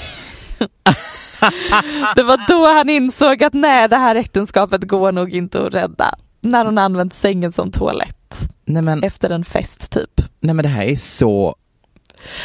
[2.16, 6.14] Det var då han insåg att nej, det här äktenskapet går nog inte att rädda.
[6.40, 8.48] När hon använt sängen som toalett.
[8.64, 10.20] Nej men, Efter en fest typ.
[10.40, 11.56] nej men det här är så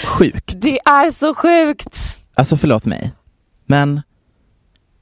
[0.05, 0.53] sjukt.
[0.61, 2.19] Det är så sjukt!
[2.33, 3.11] Alltså förlåt mig.
[3.65, 4.01] Men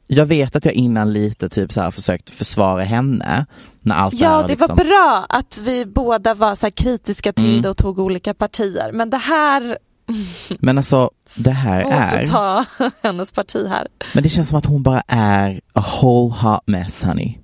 [0.07, 3.45] jag vet att jag innan lite typ så här försökt försvara henne
[3.81, 4.75] när allt Ja, det liksom...
[4.75, 7.61] var bra att vi båda var så här kritiska till Mm.
[7.61, 8.91] det och tog olika partier.
[8.93, 9.77] Men det här,
[10.59, 12.65] Men alltså det här svårt att är, ta
[13.03, 13.87] hennes parti här.
[14.13, 17.37] men det känns som att hon bara är a whole hot mess honey.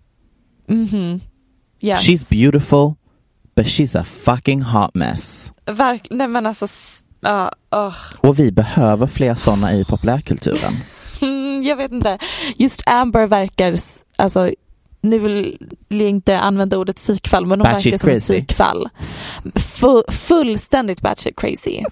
[0.67, 1.21] Mhm.
[1.81, 2.07] Yes.
[2.09, 2.93] She's beautiful
[3.55, 5.51] But she's a fucking hot mess.
[5.65, 6.67] Verkligen, men alltså,
[7.21, 7.95] ja, åh.
[8.17, 10.73] Och vi behöver fler sådana i populärkulturen.
[11.21, 12.17] Mm, jag vet inte.
[12.55, 13.75] Just Amber verkar,
[14.15, 14.49] alltså
[15.01, 15.57] nu vill
[15.87, 18.89] jag inte använda ordet psykfall men hon verkar som ett psykfall.
[19.55, 21.83] Fu- fullständigt batshit crazy.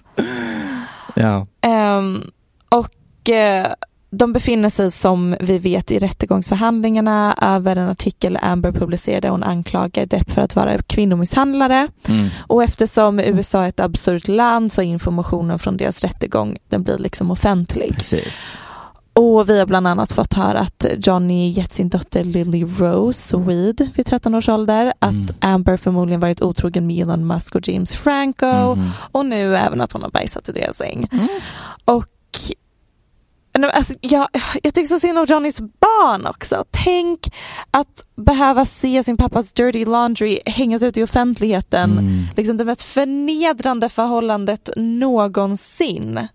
[1.14, 1.46] Ja.
[1.60, 2.30] Ehm,
[2.68, 3.66] och eh,
[4.10, 9.28] de befinner sig som vi vet i rättegångsförhandlingarna över en artikel Amber publicerade.
[9.28, 11.88] Hon anklagar Depp för att vara kvinnomisshandlare.
[12.08, 12.28] Mm.
[12.46, 16.98] Och eftersom USA är ett absurt land så är informationen från deras rättegång den blir
[16.98, 17.94] liksom offentlig.
[17.94, 18.58] Precis.
[19.12, 23.88] Och vi har bland annat fått höra att Johnny gett sin dotter Lily Rose weed
[23.94, 24.92] vid 13 års ålder.
[24.98, 25.26] Att Mm.
[25.40, 28.74] Amber förmodligen varit otrogen med Elon Musk och James Franco.
[28.74, 28.90] Mhm.
[29.12, 31.08] Och nu även att hon har bajsat i deras säng.
[31.84, 32.06] Och
[33.58, 34.28] Nej, Alltså, jag,
[34.62, 36.64] jag tycker så synd om Johnnys barn också.
[36.70, 37.34] Tänk
[37.70, 41.90] att behöva se sin pappas dirty laundry hängas ut i offentligheten.
[41.92, 42.24] Mm.
[42.36, 46.28] Liksom det mest förnedrande förhållandet någonsin.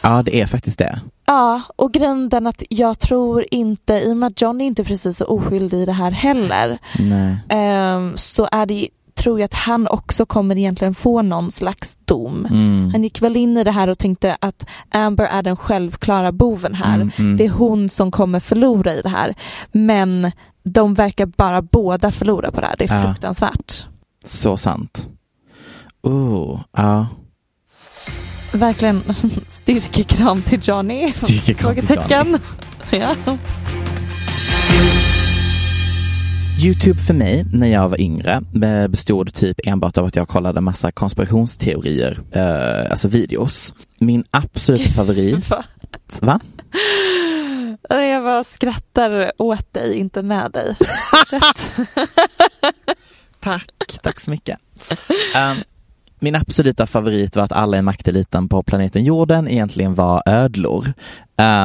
[0.00, 1.00] Ja, det är faktiskt det.
[1.26, 5.16] Ja, och grejen den att jag tror inte, i och med att inte är precis
[5.16, 7.38] så oskyldig i det här heller, Nej.
[7.48, 12.46] ehm, så är det, tror jag att han också kommer egentligen få någon slags dom.
[12.50, 12.90] Mm.
[12.92, 16.74] Han gick väl in i det här och tänkte att Amber är den självklara boven
[16.74, 16.94] här.
[16.94, 17.36] Mm, mm.
[17.36, 19.34] Det är hon som kommer förlora i det här.
[19.72, 20.32] Men
[20.62, 22.74] de verkar bara båda förlora på det här.
[22.78, 23.02] Det är Ja.
[23.02, 23.86] fruktansvärt.
[24.24, 25.08] Så sant.
[26.02, 27.06] Oh, ja.
[28.52, 29.02] Verkligen
[29.46, 31.12] styrkekram till Johnny.
[31.12, 32.38] Styrkekram till Frågetecken.
[32.90, 33.14] Ja.
[36.62, 40.60] Youtube för mig när jag var yngre eh, bestod typ enbart av att jag kollade
[40.60, 43.74] massa konspirationsteorier, eh, alltså videos.
[43.98, 45.64] Min absoluta favorit, Va?
[46.20, 46.40] va?
[47.88, 50.76] Jag bara skrattar åt dig, inte med dig.
[53.40, 53.72] Tack,
[54.02, 54.58] tack så mycket.
[55.36, 55.62] Um,
[56.22, 60.92] min absoluta favorit var att alla i makteliten på planeten jorden egentligen var ödlor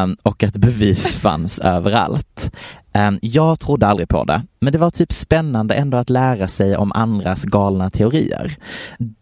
[0.04, 2.52] um, och att bevis fanns överallt.
[2.98, 6.78] Um, jag trodde aldrig på det, men det var typ spännande ändå att lära sig
[6.78, 8.58] om andras galna teorier.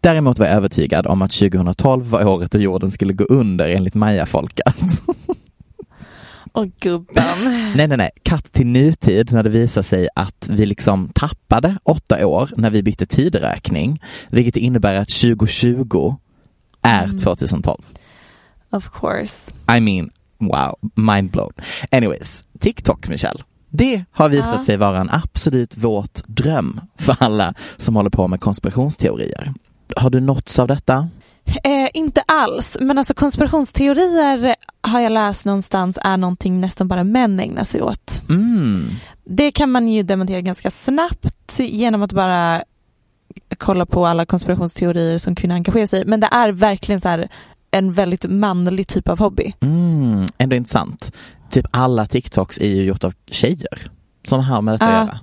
[0.00, 3.94] Däremot var jag övertygad om att 2012 var året då jorden skulle gå under enligt
[3.94, 4.74] mayafolket.
[6.52, 7.24] Och gubben.
[7.76, 8.10] Nej, nej, nej.
[8.22, 12.82] Katt till nutid när det visar sig att vi liksom tappade åtta år när vi
[12.82, 16.14] bytte tideräkning, vilket innebär att 2020
[16.82, 17.18] är Mm.
[17.18, 17.82] 2012.
[18.70, 19.54] Of course.
[19.76, 21.52] I mean, wow, mind blown.
[21.90, 23.40] Anyways, TikTok, Michelle.
[23.70, 24.62] Det har visat Ja.
[24.64, 29.52] sig vara en absolut våt dröm för alla som håller på med konspirationsteorier.
[29.96, 31.08] Har du nåtts av detta?
[31.64, 37.40] Eh, inte alls, men alltså konspirationsteorier har jag läst någonstans är någonting nästan bara män
[37.40, 38.22] ägnar sig åt.
[38.28, 38.90] Mm.
[39.24, 42.62] Det kan man ju dementera ganska snabbt genom att bara
[43.58, 46.04] kolla på alla konspirationsteorier som kvinnor engagerar sig i.
[46.04, 47.28] Men det är verkligen så här
[47.70, 49.52] en väldigt manlig typ av hobby.
[49.60, 51.12] Mm, ändå intressant.
[51.50, 53.90] Typ alla TikToks är ju gjort av tjejer
[54.26, 54.98] som har med detta Ja.
[54.98, 55.18] att göra.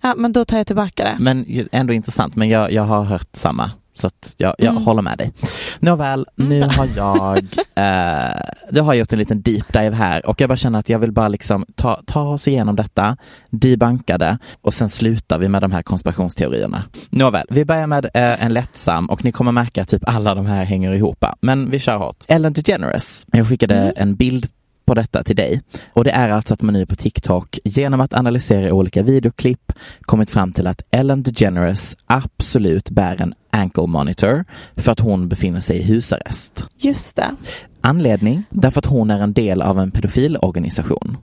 [0.00, 1.16] Ja, men då tar jag tillbaka det.
[1.20, 3.70] Men ändå intressant, men jag, jag har hört samma.
[3.94, 4.82] Så att jag, jag Mm.
[4.84, 5.32] håller med dig.
[5.80, 7.38] Nåväl, nu har jag,
[7.76, 8.40] eh,
[8.72, 11.12] jag har gjort en liten deep dive här och jag bara känner att jag vill
[11.12, 13.16] bara liksom ta, ta oss igenom detta,
[13.50, 16.82] debunka det och sen slutar vi med de här konspirationsteorierna.
[17.10, 20.46] Nåväl, vi börjar med eh, en lättsam och ni kommer märka att typ alla de
[20.46, 21.24] här hänger ihop.
[21.40, 22.24] Men vi kör hårt.
[22.28, 23.26] Ellen DeGeneres.
[23.32, 24.46] Jag skickade en bild
[24.92, 25.60] på detta till dig.
[25.92, 30.30] Och det är alltså att man nu på TikTok genom att analysera olika videoklipp kommit
[30.30, 34.44] fram till att Ellen DeGeneres absolut bär en ankle monitor
[34.76, 36.64] för att hon befinner sig i husarrest.
[36.78, 37.36] Just det.
[37.80, 38.44] Anledning?
[38.50, 41.16] Därför att hon är en del av en pedofilorganisation.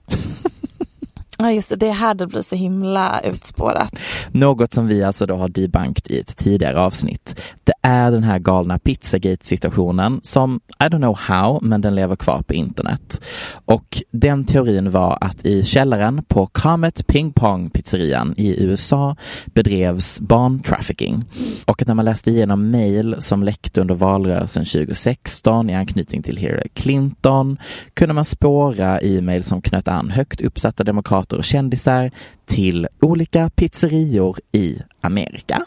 [1.42, 1.76] Ja, just det.
[1.76, 3.98] Det är här det blir så himla utspårat.
[4.30, 7.40] Något som vi alltså då har debankt i ett tidigare avsnitt.
[7.64, 12.42] Det är den här galna Pizzagate-situationen som, I don't know how, men den lever kvar
[12.42, 13.20] på internet.
[13.64, 19.16] Och den teorin var att i källaren på Comet Ping Pong pizzerian i USA
[19.46, 21.24] bedrevs barntrafficking.
[21.64, 26.36] Och att när man läste igenom mejl som läckte under valrörelsen 2016 i anknytning till
[26.36, 27.58] Hillary Clinton
[27.94, 32.10] kunde man spåra e-mail som knöt an högt uppsatta demokrater och kändisar
[32.46, 35.62] till olika pizzerior i Amerika.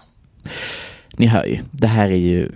[1.18, 2.50] Ni hör ju, det här är ju,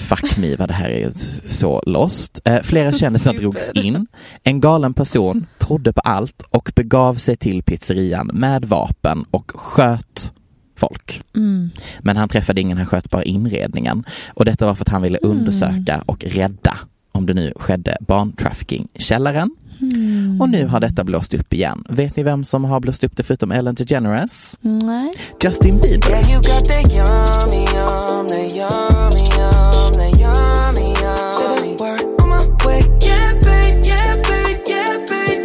[0.00, 1.10] fuck me vad det här är
[1.48, 2.40] så lost.
[2.44, 4.06] Eh, flera kändisar drogs in.
[4.42, 10.32] En galen person trodde på allt och begav sig till pizzerian med vapen och sköt
[10.76, 11.22] folk.
[11.36, 11.70] Mm.
[12.00, 14.04] Men han träffade ingen, han sköt bara inredningen.
[14.28, 15.38] Och detta var för att han ville Mm.
[15.38, 16.76] undersöka och rädda
[17.12, 19.50] om det nu skedde barntrafficking i källaren.
[19.80, 20.40] Mm.
[20.40, 21.84] Och nu har detta blåst upp igen.
[21.88, 24.58] Vet ni vem som har blåst upp det förutom Ellen DeGeneres?
[24.60, 25.12] Nej.
[25.44, 26.10] Justin Bieber.
[26.10, 31.34] Yeah, you got that yummy, yum, that yummy, yum, that yummy, yum.
[31.34, 32.80] Say the word on my way.
[33.02, 35.42] Yeah, babe, yeah, babe, yeah, babe.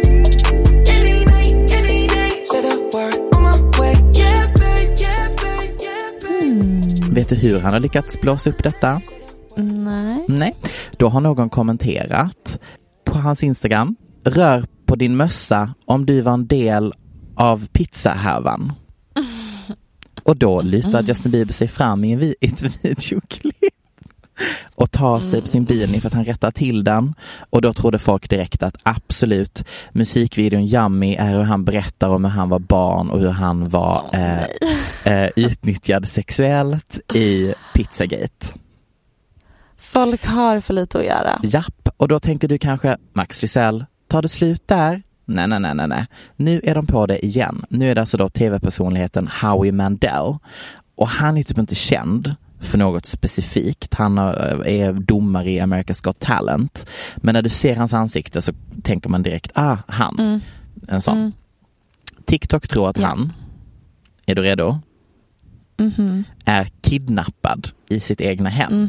[0.88, 2.30] Any night, any day.
[2.50, 3.94] Say the word on my way.
[4.14, 7.14] Yeah, babe, yeah, babe, yeah, babe.
[7.14, 9.00] Vet du hur han har lyckats blåsa upp detta?
[9.56, 10.24] Nej.
[10.28, 10.54] Nej.
[10.96, 12.58] Då har någon kommenterat
[13.04, 13.96] på hans Instagram.
[14.24, 16.94] Rör på din mössa om du var en del
[17.34, 18.72] av pizzahärvan.
[20.22, 23.54] Och då lutar Justin Bieber sig fram i en vi- ett videoklipp
[24.74, 27.14] och tar sig på sin bil för att han rättar till den.
[27.50, 32.30] Och då trodde folk direkt att absolut, musikvideon Yummy är hur han berättar om hur
[32.30, 34.44] han var barn och hur han var eh,
[35.12, 38.46] eh, utnyttjad sexuellt i Pizzagate.
[39.76, 41.40] Folk har för lite att göra.
[41.42, 45.02] Japp, och då tänker du kanske Max Lysell, tar det slut där?
[45.24, 46.06] Nej, nej, nej, nej, nej.
[46.36, 47.64] Nu är de på det igen.
[47.68, 50.36] Nu är det alltså då tv-personligheten Howie Mandel.
[50.94, 53.94] Och han är typ inte känd för något specifikt.
[53.94, 56.86] Han har- är domare i America's Got Talent.
[57.16, 58.52] Men när du ser hans ansikte så
[58.82, 60.18] tänker man direkt, ah, han.
[60.18, 60.40] Mm.
[60.88, 61.18] En sån.
[61.18, 61.32] Mm.
[62.24, 63.06] TikTok tror att Ja.
[63.06, 63.32] han,
[64.26, 64.78] är du redo?
[65.78, 66.24] Mhm.
[66.44, 68.88] är kidnappad i sitt egna hem.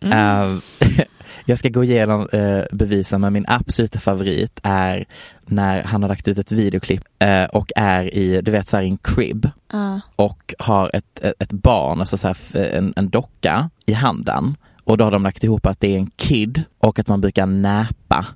[0.00, 0.60] Mm.
[1.46, 5.04] Eh, jag ska gå igenom uh, bevisen men min absoluta favorit är
[5.46, 8.84] när han har lagt ut ett videoklipp eh, och är i, du vet så här
[8.84, 10.00] i en crib Ja.
[10.16, 14.98] och har ett, ett, ett barn, alltså så här, en, en docka i handen och
[14.98, 18.26] då har de lagt ihop att det är en kid och att man brukar näpa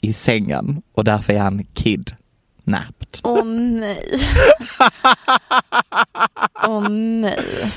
[0.00, 2.12] i sängen och därför är han kid
[2.64, 3.18] napped.
[3.22, 4.20] Åh nej.
[6.66, 7.72] Åh nej.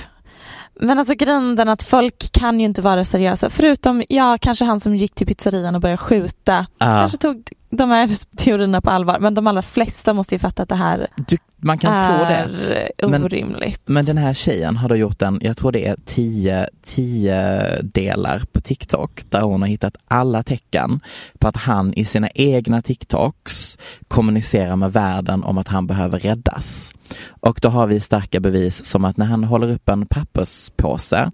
[0.82, 3.50] Men alltså grunden att folk kan ju inte vara seriösa.
[3.50, 6.66] Förutom, ja, kanske han som gick till pizzerian och började skjuta.
[6.78, 6.86] Ja.
[6.86, 9.20] Kanske tog de här teorierna på allvar.
[9.20, 12.26] Men de allra flesta måste ju fatta att det här Du, man kan är tro
[12.26, 13.08] det.
[13.08, 13.82] Men- orimligt.
[13.86, 18.42] Men den här tjejen har då gjort en, jag tror det är tio, tio delar
[18.52, 21.00] på TikTok där hon har hittat alla tecken
[21.40, 26.94] på att han i sina egna TikToks kommunicerar med världen om att han behöver räddas.
[27.28, 31.32] Och då har vi starka bevis som att när han håller upp en papperspåse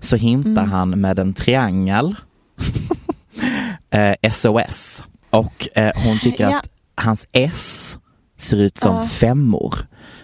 [0.00, 0.70] så hintar Mm.
[0.70, 2.14] han med en triangel
[3.90, 5.02] eh, SOS.
[5.30, 6.58] Och eh, hon tycker Ja.
[6.58, 7.98] att hans S
[8.36, 9.04] ser ut som Ja.
[9.04, 9.74] femmor.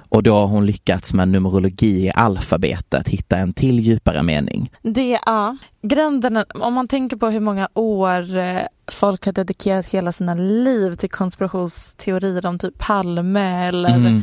[0.09, 4.71] Och då har hon lyckats med numerologi i alfabetet hitta en till djupare mening.
[4.83, 5.57] Det, ja.
[5.83, 8.61] Grunden, är- om man tänker på hur många år eh,
[8.93, 14.23] folk har dedikerat hela sina liv till konspirationsteorier om typ Palme eller Mm.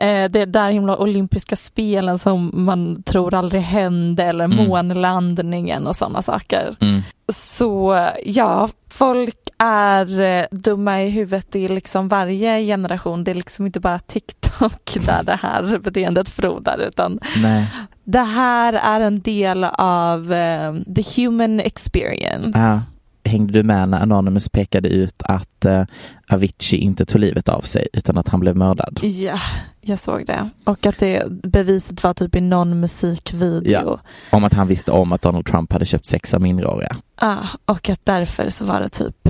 [0.00, 4.66] Eh, det där himla olympiska spelen som man tror aldrig hände eller Mm.
[4.68, 6.76] månlandningen och sådana saker.
[6.80, 7.02] Mm.
[7.32, 13.24] Så ja, folk är eh, dumma i huvudet i liksom varje generation.
[13.24, 17.66] Det är liksom inte bara TikTok där det här beteendet frodar utan Nej.
[18.04, 22.58] det här är en del av eh, the human experience.
[22.58, 22.80] Ah,
[23.28, 25.84] hängde du med när Anonymous pekade ut att eh,
[26.30, 29.00] Avicii inte tog livet av sig utan att han blev mördad?
[29.02, 29.38] Ja,
[29.80, 30.50] jag såg det.
[30.64, 33.70] Och att det beviset var typ i någon musikvideo.
[33.70, 34.00] Ja.
[34.30, 36.96] Om att han visste om att Donald Trump hade köpt sex av minderåriga.
[37.16, 39.28] Ah, och att därför så var det typ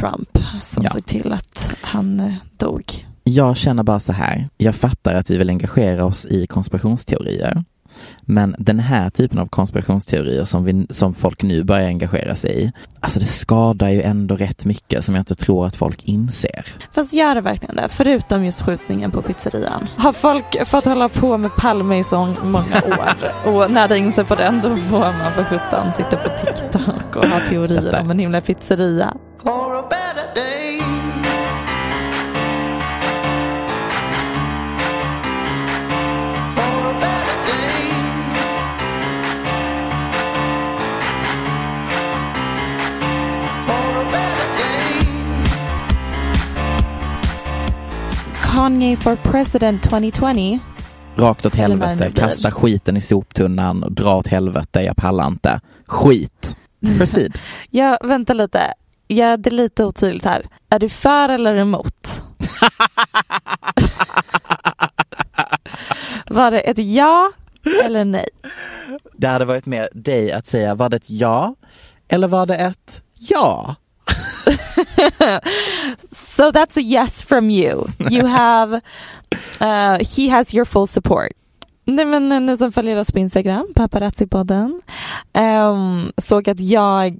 [0.00, 0.90] Trump som Ja.
[0.90, 3.06] såg till att han eh, dog.
[3.24, 4.48] Jag känner bara så här.
[4.56, 7.64] Jag fattar att vi vill engagera oss i konspirationsteorier.
[8.28, 12.72] Men den här typen av konspirationsteorier som, vi, som folk nu börjar engagera sig i,
[13.00, 16.64] alltså det skadar ju ändå rätt mycket som jag inte tror att folk inser.
[16.92, 17.88] Fast gör det verkligen det?
[17.88, 19.86] Förutom just skjutningen på pizzerian.
[19.96, 23.08] Har folk fått hålla på med Palme i så många år
[23.52, 27.26] och närda in sig på den då får man för sjutton sitta på TikTok och
[27.28, 28.00] ha teorier Stöttar.
[28.02, 29.14] om en himla pizzeria.
[29.42, 30.65] For a better day.
[48.56, 50.58] Kanye for president 2020.
[51.16, 55.60] Rakt åt helvete, kasta skiten i soptunnan och dra åt helvete, jag pallar inte.
[55.86, 56.56] Skit!
[56.98, 57.38] Proceed.
[57.70, 58.72] Ja, vänta lite.
[59.06, 60.46] Ja, det är lite otydligt här.
[60.70, 62.22] Är du för eller emot?
[66.26, 67.30] Var det ett ja
[67.84, 68.28] eller nej?
[69.12, 71.54] Det hade varit med dig att säga, var det ett ja
[72.08, 73.76] eller var det ett ja?
[76.12, 77.86] So that's a yes from you.
[78.10, 78.80] You have,
[79.60, 81.32] uh, he has your full support.
[81.84, 84.80] Nej men ni som följer oss på Instagram, paparazzi-podden,
[85.70, 87.18] um, såg att jag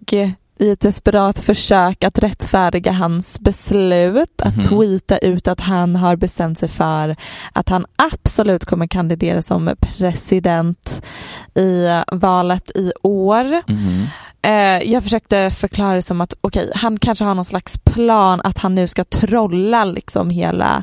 [0.58, 4.62] i ett desperat försök att rättfärdiga hans beslut att Mhm.
[4.62, 7.16] tweeta ut att han har bestämt sig för
[7.52, 11.02] att han absolut kommer kandidera som president
[11.54, 13.62] i valet i år.
[13.72, 14.06] Mhm.
[14.42, 18.58] Eh, jag försökte förklara det som att okej, han kanske har någon slags plan att
[18.58, 20.82] han nu ska trolla liksom hela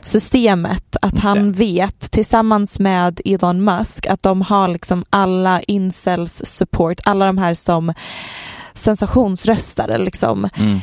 [0.00, 0.96] systemet.
[1.02, 7.26] Att han vet tillsammans med Elon Musk att de har liksom alla incels support, alla
[7.26, 7.94] de här som
[8.74, 10.80] sensationsröstare liksom Mm.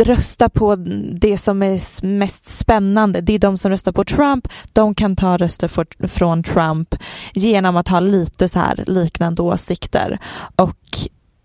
[0.00, 0.76] Rösta på
[1.12, 3.20] det som är mest spännande.
[3.20, 4.48] Det är de som röstar på Trump.
[4.72, 6.94] De kan ta röster för, från Trump
[7.34, 10.18] genom att ha lite så här liknande åsikter
[10.56, 10.78] och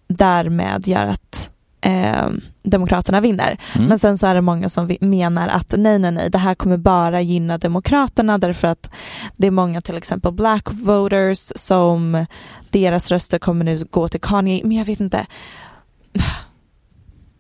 [0.07, 2.27] därmed gör att eh,
[2.63, 3.57] Demokraterna vinner.
[3.75, 3.87] Mm.
[3.87, 6.77] Men sen så är det många som menar att nej, nej, nej, det här kommer
[6.77, 8.89] bara gynna Demokraterna därför att
[9.35, 12.25] det är många till exempel black voters som
[12.69, 14.61] deras röster kommer nu gå till Kanye.
[14.63, 15.25] Men jag vet inte.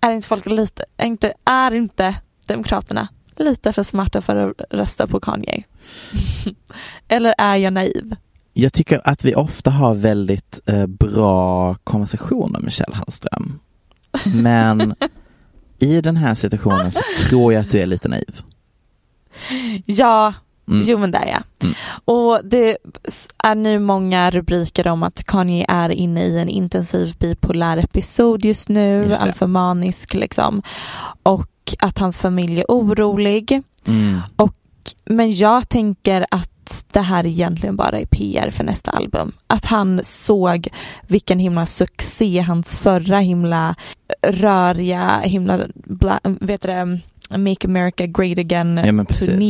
[0.01, 5.07] Är inte folk lite, är inte, är inte Demokraterna lite för smarta för att rösta
[5.07, 5.63] på Kanye?
[7.07, 8.15] Eller är jag naiv?
[8.53, 13.59] Jag tycker att vi ofta har väldigt eh, bra konversationer med Kjell Hallström.
[14.35, 14.95] Men
[15.79, 18.41] i den här situationen så tror jag att du är lite naiv.
[19.85, 20.33] Ja,
[20.67, 20.83] Mm.
[20.87, 21.43] jo men det är jag.
[21.59, 21.75] Mm.
[22.05, 22.77] Och det
[23.43, 28.69] är nu många rubriker om att Kanye är inne i en intensiv bipolär episod just
[28.69, 30.61] nu, Just alltså manisk liksom.
[31.23, 31.49] Och
[31.79, 33.61] att hans familj är orolig.
[33.85, 34.21] Mm.
[34.35, 34.55] Och,
[35.05, 39.31] men jag tänker att det här egentligen bara är PR för nästa album.
[39.47, 40.67] Att han såg
[41.07, 43.75] vilken himla succé hans förra himla
[44.27, 46.99] röriga, himla, bla, vet du det,
[47.29, 48.77] Make America Great Again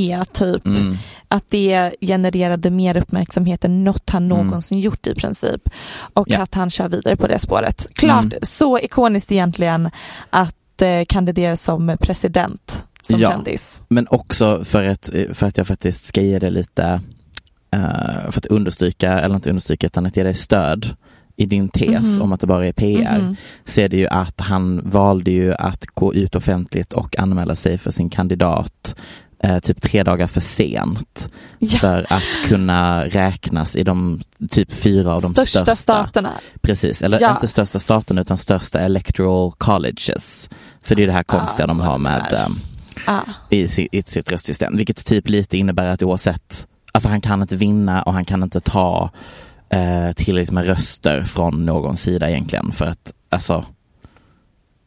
[0.09, 0.65] Ja, typ.
[0.65, 0.97] Mm.
[1.27, 4.45] Att det genererade mer uppmärksamhet än något han Mm.
[4.45, 5.69] någonsin gjort i princip.
[6.13, 6.41] Och Ja.
[6.41, 7.87] att han kör vidare på det spåret.
[7.93, 8.39] Klart, Mm.
[8.41, 9.89] så ikoniskt egentligen
[10.29, 13.29] att eh, kandidera som president som Ja.
[13.31, 13.81] kändis.
[13.89, 17.01] Men också för att, för att jag faktiskt ska ge det lite,
[17.73, 20.95] eh, för att understryka, eller inte understryka, utan att ge dig stöd
[21.37, 22.21] i din tes Mhm.
[22.21, 23.35] om att det bara är PR, Mhm.
[23.65, 27.77] så är det ju att han valde ju att gå ut offentligt och anmäla sig
[27.77, 28.95] för sin kandidat
[29.39, 31.29] eh, typ tre dagar för sent
[31.59, 31.79] Ja.
[31.79, 36.31] för att kunna räknas i de typ fyra av de Största, största, staterna.
[36.61, 37.31] Precis, eller Ja.
[37.31, 40.49] inte största staten utan största electoral colleges.
[40.81, 42.47] För det är det här konstiga Ah, de har med eh,
[43.15, 43.21] Ah.
[43.49, 44.77] i, si- i sitt röstsystem.
[44.77, 48.59] Vilket typ lite innebär att oavsett, alltså han kan inte vinna och han kan inte
[48.59, 49.11] ta
[49.69, 53.65] eh, tillräckligt med röster från någon sida egentligen för att alltså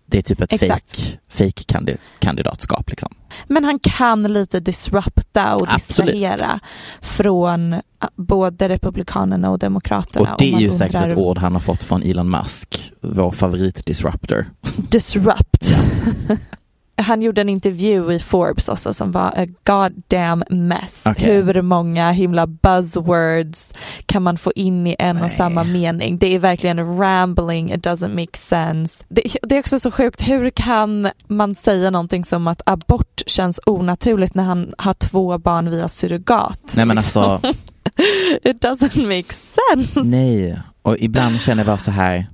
[0.07, 1.01] det är typ ett Exakt.
[1.01, 3.15] fake, fake kandi- kandidatskap liksom.
[3.47, 6.13] Men han kan lite disrupta och Absolut.
[6.13, 6.61] distrahera
[7.01, 10.33] från ah, både Republikanerna och Demokraterna.
[10.33, 13.31] Och det är ju säkert undrar- ett ord han har fått från Elon Musk, vår
[13.31, 14.47] favoritdisruptor.
[14.77, 15.75] Disrupt.
[17.01, 21.03] Han gjorde en intervju i Forbes också som var a goddamn mess.
[21.07, 21.35] Okej.
[21.43, 23.75] Hur många himla buzzwords
[24.07, 26.19] kan man få in i en och samma mening?
[26.19, 29.05] Det är verkligen rambling, it doesn't make sense.
[29.09, 33.61] Det, det är också så sjukt, hur kan man säga någonting som att abort känns
[33.67, 36.73] onaturligt när han har två barn via surrogat?
[36.77, 37.41] Nej men alltså,
[38.43, 40.03] It doesn't make sense.
[40.05, 40.59] nej.
[40.83, 42.27] Och ibland känner jag bara så här,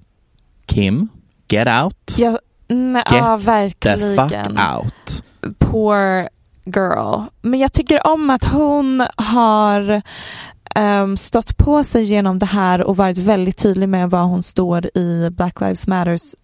[0.67, 1.09] Kim,
[1.49, 2.39] get out, Ja,
[2.69, 4.17] nej, Get ja, the verkligen.
[4.17, 4.33] fuck
[4.77, 5.23] out.
[5.59, 6.29] poor
[6.65, 7.23] girl.
[7.43, 10.03] Men jag tycker om att hon har
[10.75, 14.87] ehm, stått på sig genom det här och varit väldigt tydlig med vad hon står
[14.97, 16.35] i Black Lives Matters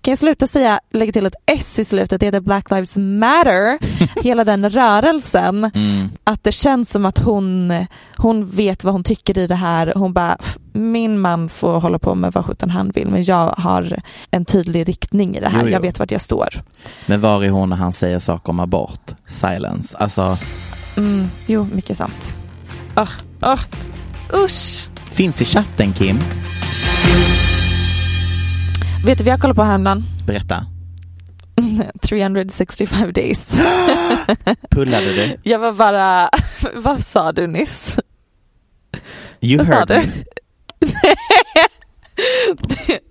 [0.00, 3.78] kan jag sluta säga, lägga till ett S i slutet, det heter Black Lives Matter,
[4.22, 5.70] hela den rörelsen.
[5.74, 6.10] Mm.
[6.24, 7.72] Att det känns som att hon,
[8.16, 9.92] hon vet vad hon tycker i det här.
[9.96, 10.36] Hon bara,
[10.72, 14.88] min man får hålla på med vad sjutton han vill men jag har en tydlig
[14.88, 15.60] riktning i det här.
[15.60, 15.72] Jo, jo.
[15.72, 16.62] Jag vet vart jag står.
[17.06, 19.10] Men var är hon när han säger saker om abort?
[19.26, 19.96] Silence.
[19.96, 20.38] Alltså,
[20.96, 22.38] Mm, jo, mycket sant.
[22.96, 23.10] Oh,
[23.40, 23.60] oh,
[24.44, 24.88] usch!
[25.10, 26.18] finns i chatten Kim.
[29.04, 30.02] Vet du vad jag kollar på häromdagen?
[30.26, 30.66] Berätta.
[32.02, 33.48] 365 days.
[34.70, 35.36] Pullade du?
[35.42, 36.30] Jag var bara,
[36.74, 37.98] vad sa du nyss?
[39.40, 39.94] You vad sa heard du?
[39.94, 40.12] me.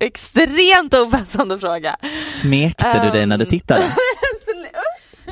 [0.00, 1.96] Extremt opassande fråga.
[2.20, 3.82] Smekte du dig när du Ehm, tittade?
[3.82, 5.28] Usch!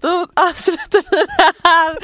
[0.00, 1.98] Då avslutar vi det här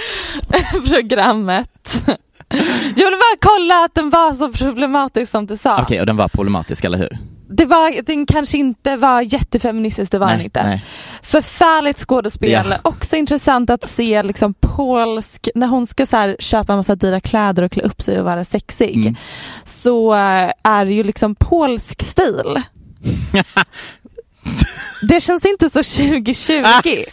[0.91, 2.05] programmet.
[2.97, 5.83] Jag ville bara kolla att den var så problematisk som du sa.
[5.83, 7.19] Okej, och den var problematisk, eller hur?
[7.57, 10.63] det var, den kanske inte var jättefeministisk, det var den inte.
[10.63, 10.85] nej.
[11.23, 12.77] Förfärligt skådespel, Ja.
[12.83, 17.21] också intressant att se liksom polsk, när hon ska så här, köpa en massa dyra
[17.21, 18.97] kläder och klä upp sig och vara sexig.
[18.97, 19.17] Mm.
[19.65, 22.63] Så eh, är det ju liksom polsk stil.
[25.09, 26.65] det känns inte så 2020.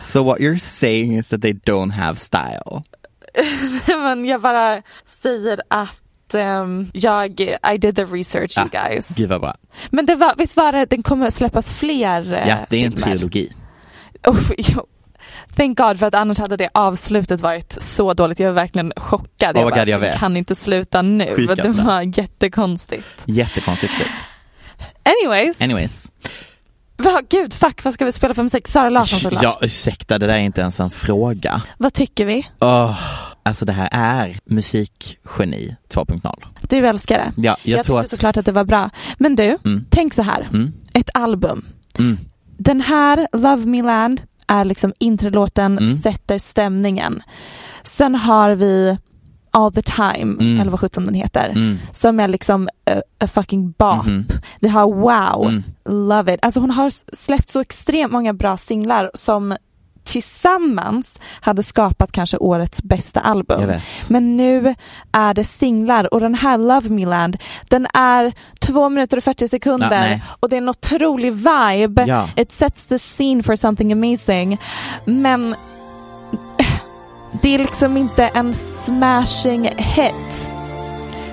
[0.00, 2.82] So what you're saying is that they don't have style.
[3.86, 4.82] Men jag bara
[5.22, 7.40] säger att ehm, jag,
[7.74, 9.08] I did the research you guys.
[9.08, 9.54] Gud vad bra.
[9.90, 12.92] Men det var, visst var det, den kommer släppas fler eh, Ja, det är en
[12.92, 13.12] filmer?
[13.16, 13.52] trilogi.
[14.26, 14.86] Uff, jo.
[15.56, 18.38] Thank God för att annars hade det avslutet varit så dåligt.
[18.40, 19.56] Jag var verkligen chockad.
[19.56, 20.18] Oh jag bara, God, jag "Det vet.
[20.18, 21.34] kan inte sluta nu.
[21.48, 23.06] Men det var jättekonstigt.
[23.24, 24.08] Jättekonstigt slut.
[25.04, 26.12] Anyways, Anyways.
[26.96, 28.68] Vad, gud fuck vad ska vi spela för musik?
[28.68, 29.42] Sara Larsson såklart.
[29.42, 31.62] Ja, ursäkta, det där är inte ens en fråga.
[31.78, 32.46] Vad tycker vi?
[32.60, 32.98] Åh,
[33.42, 36.44] alltså det här är musikgeni 2.0.
[36.68, 37.32] Du älskar det.
[37.42, 38.10] Ja, jag, jag tror tyckte att...
[38.10, 38.90] såklart att det var bra.
[39.18, 39.84] Men du, Mm.
[39.90, 40.40] tänk så här.
[40.40, 40.72] Mm.
[40.92, 41.66] Ett album.
[41.98, 42.18] Mm.
[42.58, 45.96] Den här Love Me Land är liksom introlåten, Mm.
[45.96, 47.22] sätter stämningen.
[47.82, 48.98] Sen har vi
[49.54, 50.60] All the time, Mm.
[50.60, 51.78] eller vad sjutton den heter, Mm.
[51.92, 54.06] som är liksom a, a fucking bop.
[54.06, 54.26] Mhm.
[54.60, 55.62] Vi har Wow, Mm.
[56.08, 56.40] Love It.
[56.44, 59.56] Alltså hon har släppt så extremt många bra singlar som
[60.04, 63.72] tillsammans hade skapat kanske årets bästa album.
[64.08, 64.74] Men nu
[65.12, 67.36] är det singlar och den här Love Me Land
[67.68, 70.22] den är två minuter och 40 Ja, sekunder nej.
[70.40, 72.04] och det är en otrolig vibe.
[72.08, 72.28] Ja.
[72.36, 74.58] It sets the scene for something amazing.
[75.04, 75.54] Men
[77.44, 80.50] det är liksom inte en smashing hit.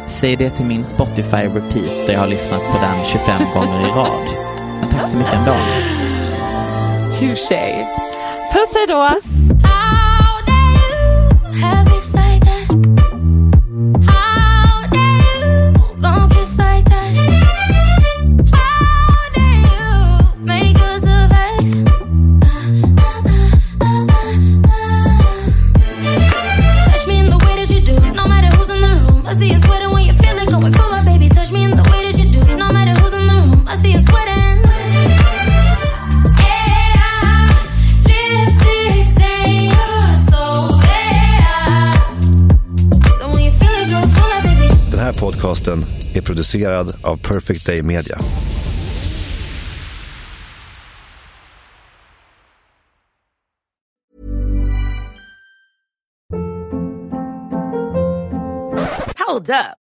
[0.07, 3.89] Säg det till min Spotify repeat där jag har lyssnat på den 25 gånger i
[3.89, 4.27] rad.
[4.81, 5.55] Men tack så mycket ändå.
[7.19, 7.85] Touché.
[8.53, 9.40] Puss hej då!
[45.51, 48.17] Podcasten är producerad av Perfect Day Media.
[59.27, 59.80] Hold up.